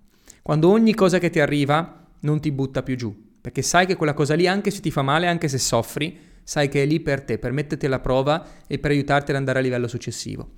Quando 0.43 0.71
ogni 0.71 0.95
cosa 0.95 1.19
che 1.19 1.31
ti 1.31 1.41
arriva 1.41 2.07
non 2.21 2.41
ti 2.41 2.53
butta 2.53 2.83
più 2.83 2.97
giù, 2.97 3.15
perché 3.41 3.63
sai 3.63 3.87
che 3.87 3.97
quella 3.97 4.15
cosa 4.15 4.35
lì, 4.35 4.47
anche 4.47 4.71
se 4.71 4.81
ti 4.81 4.91
fa 4.91 5.03
male, 5.03 5.27
anche 5.27 5.49
se 5.49 5.59
soffri, 5.59 6.19
sai 6.43 6.69
che 6.69 6.83
è 6.83 6.87
lì 6.87 7.01
per 7.01 7.23
te, 7.23 7.39
per 7.39 7.53
metterti 7.53 7.87
alla 7.87 8.01
prova 8.01 8.47
e 8.67 8.79
per 8.79 8.91
aiutarti 8.91 9.31
ad 9.31 9.37
andare 9.37 9.59
a 9.59 9.63
livello 9.63 9.89
successivo. 9.89 10.53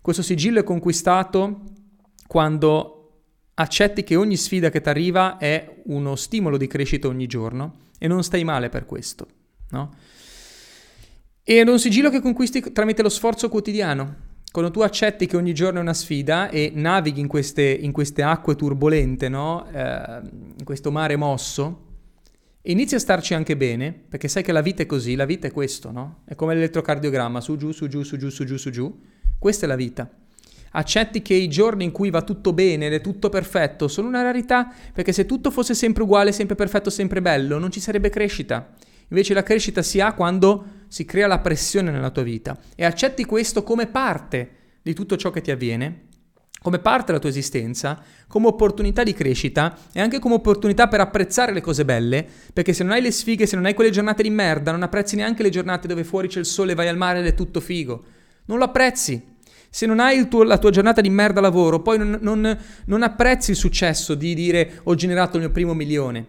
Questo 0.00 0.22
sigillo 0.22 0.60
è 0.60 0.64
conquistato 0.64 1.62
quando 2.26 3.01
accetti 3.54 4.02
che 4.02 4.16
ogni 4.16 4.36
sfida 4.36 4.70
che 4.70 4.80
ti 4.80 4.88
arriva 4.88 5.36
è 5.36 5.82
uno 5.84 6.16
stimolo 6.16 6.56
di 6.56 6.66
crescita 6.66 7.08
ogni 7.08 7.26
giorno 7.26 7.76
e 7.98 8.08
non 8.08 8.22
stai 8.22 8.44
male 8.44 8.68
per 8.68 8.86
questo, 8.86 9.26
no? 9.70 9.94
E 11.44 11.60
è 11.60 11.68
un 11.68 11.78
sigillo 11.78 12.08
che 12.08 12.20
conquisti 12.20 12.60
tramite 12.72 13.02
lo 13.02 13.08
sforzo 13.08 13.48
quotidiano. 13.48 14.30
Quando 14.52 14.70
tu 14.70 14.80
accetti 14.80 15.26
che 15.26 15.36
ogni 15.36 15.54
giorno 15.54 15.78
è 15.78 15.82
una 15.82 15.94
sfida 15.94 16.50
e 16.50 16.70
navighi 16.74 17.20
in 17.20 17.26
queste, 17.26 17.62
in 17.62 17.90
queste 17.90 18.22
acque 18.22 18.54
turbolente, 18.54 19.28
no? 19.28 19.66
eh, 19.72 20.20
in 20.58 20.64
questo 20.64 20.92
mare 20.92 21.16
mosso, 21.16 21.86
inizi 22.62 22.94
a 22.94 22.98
starci 22.98 23.34
anche 23.34 23.56
bene, 23.56 23.92
perché 23.92 24.28
sai 24.28 24.42
che 24.42 24.52
la 24.52 24.60
vita 24.60 24.82
è 24.82 24.86
così, 24.86 25.16
la 25.16 25.24
vita 25.24 25.48
è 25.48 25.50
questo, 25.50 25.90
no? 25.90 26.20
È 26.26 26.34
come 26.34 26.54
l'elettrocardiogramma, 26.54 27.40
su 27.40 27.56
giù, 27.56 27.72
su 27.72 27.88
giù, 27.88 28.02
su 28.02 28.16
giù, 28.18 28.28
su 28.28 28.44
giù, 28.44 28.56
su 28.56 28.70
giù. 28.70 29.00
Questa 29.38 29.64
è 29.64 29.68
la 29.68 29.74
vita 29.76 30.08
accetti 30.72 31.22
che 31.22 31.34
i 31.34 31.48
giorni 31.48 31.84
in 31.84 31.92
cui 31.92 32.10
va 32.10 32.22
tutto 32.22 32.52
bene 32.52 32.86
ed 32.86 32.92
è 32.94 33.00
tutto 33.00 33.28
perfetto 33.28 33.88
sono 33.88 34.08
una 34.08 34.22
rarità, 34.22 34.72
perché 34.92 35.12
se 35.12 35.26
tutto 35.26 35.50
fosse 35.50 35.74
sempre 35.74 36.02
uguale, 36.02 36.32
sempre 36.32 36.54
perfetto, 36.54 36.90
sempre 36.90 37.22
bello, 37.22 37.58
non 37.58 37.70
ci 37.70 37.80
sarebbe 37.80 38.10
crescita. 38.10 38.72
Invece 39.08 39.34
la 39.34 39.42
crescita 39.42 39.82
si 39.82 40.00
ha 40.00 40.14
quando 40.14 40.64
si 40.88 41.04
crea 41.04 41.26
la 41.26 41.40
pressione 41.40 41.90
nella 41.90 42.10
tua 42.10 42.22
vita 42.22 42.58
e 42.74 42.84
accetti 42.84 43.24
questo 43.24 43.62
come 43.62 43.86
parte 43.86 44.50
di 44.82 44.94
tutto 44.94 45.16
ciò 45.16 45.30
che 45.30 45.42
ti 45.42 45.50
avviene, 45.50 46.08
come 46.62 46.78
parte 46.78 47.06
della 47.06 47.18
tua 47.18 47.28
esistenza, 47.28 48.00
come 48.26 48.46
opportunità 48.46 49.02
di 49.02 49.12
crescita 49.12 49.76
e 49.92 50.00
anche 50.00 50.18
come 50.18 50.36
opportunità 50.36 50.88
per 50.88 51.00
apprezzare 51.00 51.52
le 51.52 51.60
cose 51.60 51.84
belle, 51.84 52.26
perché 52.52 52.72
se 52.72 52.84
non 52.84 52.92
hai 52.92 53.02
le 53.02 53.10
sfighe, 53.10 53.46
se 53.46 53.56
non 53.56 53.66
hai 53.66 53.74
quelle 53.74 53.90
giornate 53.90 54.22
di 54.22 54.30
merda, 54.30 54.70
non 54.70 54.82
apprezzi 54.82 55.16
neanche 55.16 55.42
le 55.42 55.50
giornate 55.50 55.88
dove 55.88 56.04
fuori 56.04 56.28
c'è 56.28 56.38
il 56.38 56.46
sole, 56.46 56.74
vai 56.74 56.88
al 56.88 56.96
mare 56.96 57.18
ed 57.18 57.26
è 57.26 57.34
tutto 57.34 57.60
figo. 57.60 58.04
Non 58.46 58.58
lo 58.58 58.64
apprezzi, 58.64 59.22
se 59.74 59.86
non 59.86 60.00
hai 60.00 60.28
tuo, 60.28 60.42
la 60.42 60.58
tua 60.58 60.68
giornata 60.68 61.00
di 61.00 61.08
merda 61.08 61.40
lavoro, 61.40 61.80
poi 61.80 61.96
non, 61.96 62.18
non, 62.20 62.58
non 62.84 63.02
apprezzi 63.02 63.52
il 63.52 63.56
successo 63.56 64.14
di 64.14 64.34
dire 64.34 64.80
ho 64.82 64.94
generato 64.94 65.38
il 65.38 65.44
mio 65.44 65.50
primo 65.50 65.72
milione. 65.72 66.26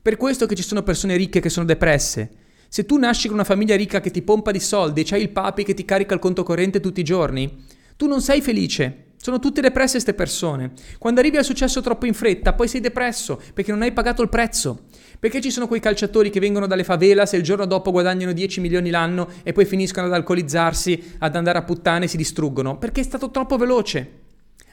Per 0.00 0.16
questo 0.16 0.46
che 0.46 0.54
ci 0.54 0.62
sono 0.62 0.82
persone 0.82 1.16
ricche 1.16 1.40
che 1.40 1.50
sono 1.50 1.66
depresse. 1.66 2.30
Se 2.68 2.86
tu 2.86 2.96
nasci 2.96 3.26
con 3.26 3.36
una 3.36 3.44
famiglia 3.44 3.76
ricca 3.76 4.00
che 4.00 4.10
ti 4.10 4.22
pompa 4.22 4.52
di 4.52 4.60
soldi 4.60 5.02
e 5.02 5.04
c'hai 5.04 5.20
il 5.20 5.28
papi 5.28 5.64
che 5.64 5.74
ti 5.74 5.84
carica 5.84 6.14
il 6.14 6.20
conto 6.20 6.44
corrente 6.44 6.80
tutti 6.80 7.00
i 7.00 7.04
giorni, 7.04 7.62
tu 7.94 8.06
non 8.06 8.22
sei 8.22 8.40
felice. 8.40 9.08
Sono 9.18 9.38
tutte 9.38 9.60
depresse 9.60 9.92
queste 9.92 10.14
persone. 10.14 10.72
Quando 10.98 11.20
arrivi 11.20 11.36
al 11.36 11.44
successo 11.44 11.82
troppo 11.82 12.06
in 12.06 12.14
fretta, 12.14 12.54
poi 12.54 12.68
sei 12.68 12.80
depresso 12.80 13.38
perché 13.52 13.70
non 13.70 13.82
hai 13.82 13.92
pagato 13.92 14.22
il 14.22 14.30
prezzo. 14.30 14.84
Perché 15.18 15.40
ci 15.40 15.50
sono 15.50 15.66
quei 15.66 15.80
calciatori 15.80 16.30
che 16.30 16.40
vengono 16.40 16.66
dalle 16.66 16.84
favelas 16.84 17.32
e 17.32 17.38
il 17.38 17.42
giorno 17.42 17.64
dopo 17.64 17.90
guadagnano 17.90 18.32
10 18.32 18.60
milioni 18.60 18.90
l'anno 18.90 19.28
e 19.42 19.52
poi 19.52 19.64
finiscono 19.64 20.06
ad 20.06 20.12
alcolizzarsi, 20.12 21.14
ad 21.18 21.34
andare 21.36 21.58
a 21.58 21.62
puttane 21.62 22.04
e 22.04 22.08
si 22.08 22.16
distruggono? 22.16 22.76
Perché 22.78 23.00
è 23.00 23.04
stato 23.04 23.30
troppo 23.30 23.56
veloce. 23.56 24.24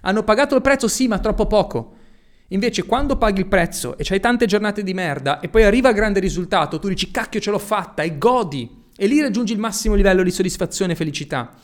Hanno 0.01 0.23
pagato 0.23 0.55
il 0.55 0.61
prezzo, 0.61 0.87
sì, 0.87 1.07
ma 1.07 1.19
troppo 1.19 1.45
poco. 1.45 1.95
Invece, 2.49 2.83
quando 2.83 3.17
paghi 3.17 3.39
il 3.39 3.47
prezzo 3.47 3.97
e 3.97 4.03
c'hai 4.03 4.19
tante 4.19 4.45
giornate 4.45 4.83
di 4.83 4.93
merda 4.93 5.39
e 5.39 5.47
poi 5.47 5.63
arriva 5.63 5.89
il 5.89 5.95
grande 5.95 6.19
risultato, 6.19 6.77
tu 6.77 6.87
dici 6.89 7.09
cacchio 7.09 7.39
ce 7.39 7.49
l'ho 7.49 7.59
fatta 7.59 8.03
e 8.03 8.17
godi. 8.17 8.81
E 8.95 9.07
lì 9.07 9.21
raggiungi 9.21 9.53
il 9.53 9.59
massimo 9.59 9.95
livello 9.95 10.21
di 10.21 10.29
soddisfazione 10.29 10.93
e 10.93 10.95
felicità. 10.95 11.55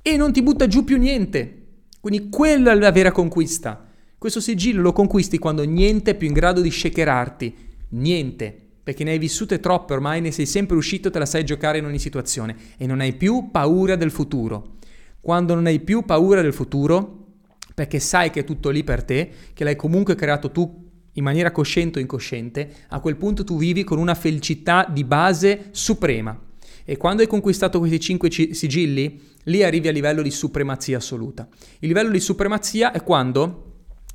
E 0.00 0.16
non 0.16 0.32
ti 0.32 0.42
butta 0.42 0.66
giù 0.66 0.84
più 0.84 0.96
niente. 0.96 1.56
Quindi 2.00 2.30
quella 2.30 2.72
è 2.72 2.74
la 2.74 2.92
vera 2.92 3.12
conquista. 3.12 3.86
Questo 4.16 4.40
sigillo 4.40 4.80
lo 4.80 4.92
conquisti 4.92 5.38
quando 5.38 5.64
niente 5.64 6.12
è 6.12 6.14
più 6.14 6.26
in 6.26 6.32
grado 6.32 6.60
di 6.60 6.70
shakerarti, 6.70 7.54
Niente, 7.90 8.68
perché 8.82 9.04
ne 9.04 9.12
hai 9.12 9.18
vissute 9.18 9.60
troppe 9.60 9.92
ormai, 9.92 10.20
ne 10.20 10.30
sei 10.30 10.46
sempre 10.46 10.76
uscito, 10.76 11.10
te 11.10 11.18
la 11.18 11.26
sai 11.26 11.44
giocare 11.44 11.78
in 11.78 11.84
ogni 11.84 11.98
situazione 11.98 12.56
e 12.76 12.86
non 12.86 13.00
hai 13.00 13.14
più 13.14 13.50
paura 13.50 13.96
del 13.96 14.10
futuro. 14.10 14.76
Quando 15.20 15.54
non 15.54 15.66
hai 15.66 15.80
più 15.80 16.04
paura 16.04 16.42
del 16.42 16.52
futuro, 16.52 17.26
perché 17.74 17.98
sai 17.98 18.30
che 18.30 18.40
è 18.40 18.44
tutto 18.44 18.70
lì 18.70 18.84
per 18.84 19.04
te, 19.04 19.30
che 19.52 19.64
l'hai 19.64 19.76
comunque 19.76 20.14
creato 20.14 20.50
tu 20.50 20.88
in 21.14 21.24
maniera 21.24 21.50
cosciente 21.50 21.98
o 21.98 22.02
incosciente, 22.02 22.72
a 22.88 23.00
quel 23.00 23.16
punto 23.16 23.44
tu 23.44 23.56
vivi 23.56 23.84
con 23.84 23.98
una 23.98 24.14
felicità 24.14 24.86
di 24.90 25.04
base 25.04 25.68
suprema. 25.72 26.38
E 26.84 26.96
quando 26.96 27.22
hai 27.22 27.28
conquistato 27.28 27.78
questi 27.78 28.00
cinque 28.00 28.30
sigilli, 28.30 29.20
lì 29.44 29.62
arrivi 29.62 29.88
a 29.88 29.92
livello 29.92 30.22
di 30.22 30.30
supremazia 30.30 30.96
assoluta. 30.96 31.46
Il 31.80 31.88
livello 31.88 32.10
di 32.10 32.20
supremazia 32.20 32.92
è 32.92 33.02
quando 33.02 33.66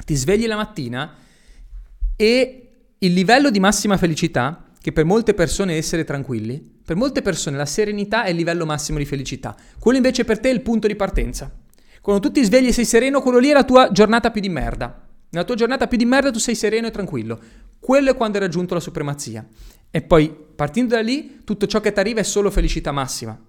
ti 0.05 0.15
svegli 0.15 0.47
la 0.47 0.55
mattina 0.55 1.15
e 2.15 2.64
il 3.05 3.13
livello 3.13 3.51
di 3.51 3.59
massima 3.59 3.97
felicità, 3.97 4.63
che 4.81 4.91
per 4.91 5.05
molte 5.05 5.33
persone 5.33 5.73
è 5.73 5.77
essere 5.77 6.03
tranquilli, 6.03 6.73
per 6.85 6.95
molte 6.95 7.21
persone 7.21 7.57
la 7.57 7.65
serenità 7.65 8.23
è 8.23 8.29
il 8.29 8.35
livello 8.35 8.65
massimo 8.65 8.97
di 8.97 9.05
felicità. 9.05 9.55
Quello 9.79 9.97
invece 9.97 10.23
per 10.25 10.39
te 10.39 10.49
è 10.49 10.53
il 10.53 10.61
punto 10.61 10.87
di 10.87 10.95
partenza. 10.95 11.51
Quando 12.01 12.27
tu 12.27 12.31
ti 12.31 12.43
svegli 12.43 12.67
e 12.67 12.71
sei 12.73 12.85
sereno, 12.85 13.21
quello 13.21 13.39
lì 13.39 13.49
è 13.49 13.53
la 13.53 13.63
tua 13.63 13.91
giornata 13.91 14.29
più 14.29 14.41
di 14.41 14.49
merda. 14.49 15.07
Nella 15.29 15.45
tua 15.45 15.55
giornata 15.55 15.87
più 15.87 15.97
di 15.97 16.05
merda 16.05 16.31
tu 16.31 16.39
sei 16.39 16.55
sereno 16.55 16.87
e 16.87 16.91
tranquillo. 16.91 17.39
Quello 17.79 18.11
è 18.11 18.15
quando 18.15 18.37
hai 18.37 18.43
raggiunto 18.43 18.75
la 18.75 18.79
supremazia. 18.79 19.45
E 19.89 20.01
poi, 20.01 20.33
partendo 20.55 20.95
da 20.95 21.01
lì, 21.01 21.41
tutto 21.43 21.65
ciò 21.65 21.79
che 21.79 21.91
ti 21.91 21.99
arriva 21.99 22.19
è 22.19 22.23
solo 22.23 22.51
felicità 22.51 22.91
massima. 22.91 23.39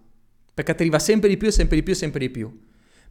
perché 0.57 0.75
ti 0.75 0.81
arriva 0.81 0.99
sempre 0.99 1.29
di 1.29 1.37
più, 1.37 1.51
sempre 1.51 1.77
di 1.77 1.83
più, 1.83 1.95
sempre 1.95 2.19
di 2.19 2.31
più. 2.31 2.51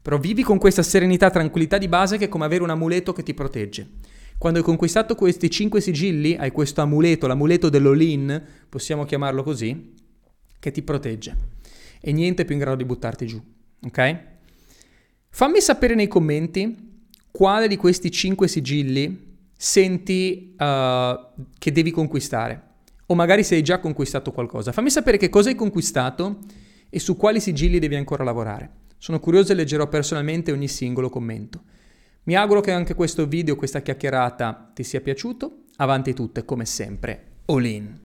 Però 0.02 0.18
vivi 0.18 0.42
con 0.42 0.58
questa 0.58 0.82
serenità, 0.82 1.30
tranquillità 1.30 1.78
di 1.78 1.88
base 1.88 2.18
che 2.18 2.26
è 2.26 2.28
come 2.28 2.46
avere 2.46 2.64
un 2.64 2.72
amuleto 2.72 3.14
che 3.14 3.22
ti 3.22 3.36
protegge. 3.36 3.88
Quando 4.38 4.60
hai 4.60 4.66
conquistato 4.66 5.16
questi 5.16 5.50
5 5.50 5.82
sigilli, 5.82 6.36
hai 6.36 6.52
questo 6.52 6.82
amuleto, 6.82 7.28
l'amuleto 7.28 7.70
dell'all-in, 7.70 8.44
possiamo 8.70 9.06
chiamarlo 9.06 9.44
così, 9.44 9.94
che 10.60 10.72
ti 10.72 10.82
protegge. 10.82 11.36
E 12.02 12.12
niente 12.12 12.44
è 12.44 12.46
più 12.46 12.56
in 12.56 12.62
grado 12.62 12.78
di 12.78 12.86
buttarti 12.86 13.26
giù, 13.26 13.42
ok? 13.86 14.24
Fammi 15.30 15.62
sapere 15.62 15.96
nei 15.96 16.08
commenti 16.08 16.94
quale 17.32 17.68
di 17.68 17.76
questi 17.76 18.12
5 18.12 18.48
sigilli 18.48 19.34
senti 19.58 20.56
uh, 20.58 21.44
che 21.58 21.72
devi 21.72 21.92
conquistare. 21.92 22.62
O 23.08 23.16
magari 23.16 23.44
se 23.44 23.56
hai 23.56 23.62
già 23.62 23.80
conquistato 23.80 24.32
qualcosa. 24.32 24.72
Fammi 24.72 24.90
sapere 24.90 25.18
che 25.18 25.30
cosa 25.30 25.50
hai 25.50 25.56
conquistato 25.56 26.40
e 26.90 27.00
su 27.00 27.16
quali 27.18 27.40
sigilli 27.40 27.80
devi 27.80 27.96
ancora 27.96 28.24
lavorare. 28.24 28.70
Sono 28.98 29.20
curioso 29.20 29.52
e 29.52 29.56
leggerò 29.56 29.88
personalmente 29.88 30.52
ogni 30.52 30.68
singolo 30.68 31.10
commento. 31.10 31.64
Mi 32.28 32.36
auguro 32.36 32.60
che 32.60 32.72
anche 32.72 32.96
questo 32.96 33.28
video, 33.28 33.56
questa 33.56 33.84
chiacchierata 33.84 34.72
ti 34.74 34.82
sia 34.84 35.00
piaciuto. 35.00 35.66
Avanti 35.76 36.14
tutte, 36.16 36.44
come 36.44 36.66
sempre, 36.66 37.24
all 37.46 37.66
in. 37.66 37.94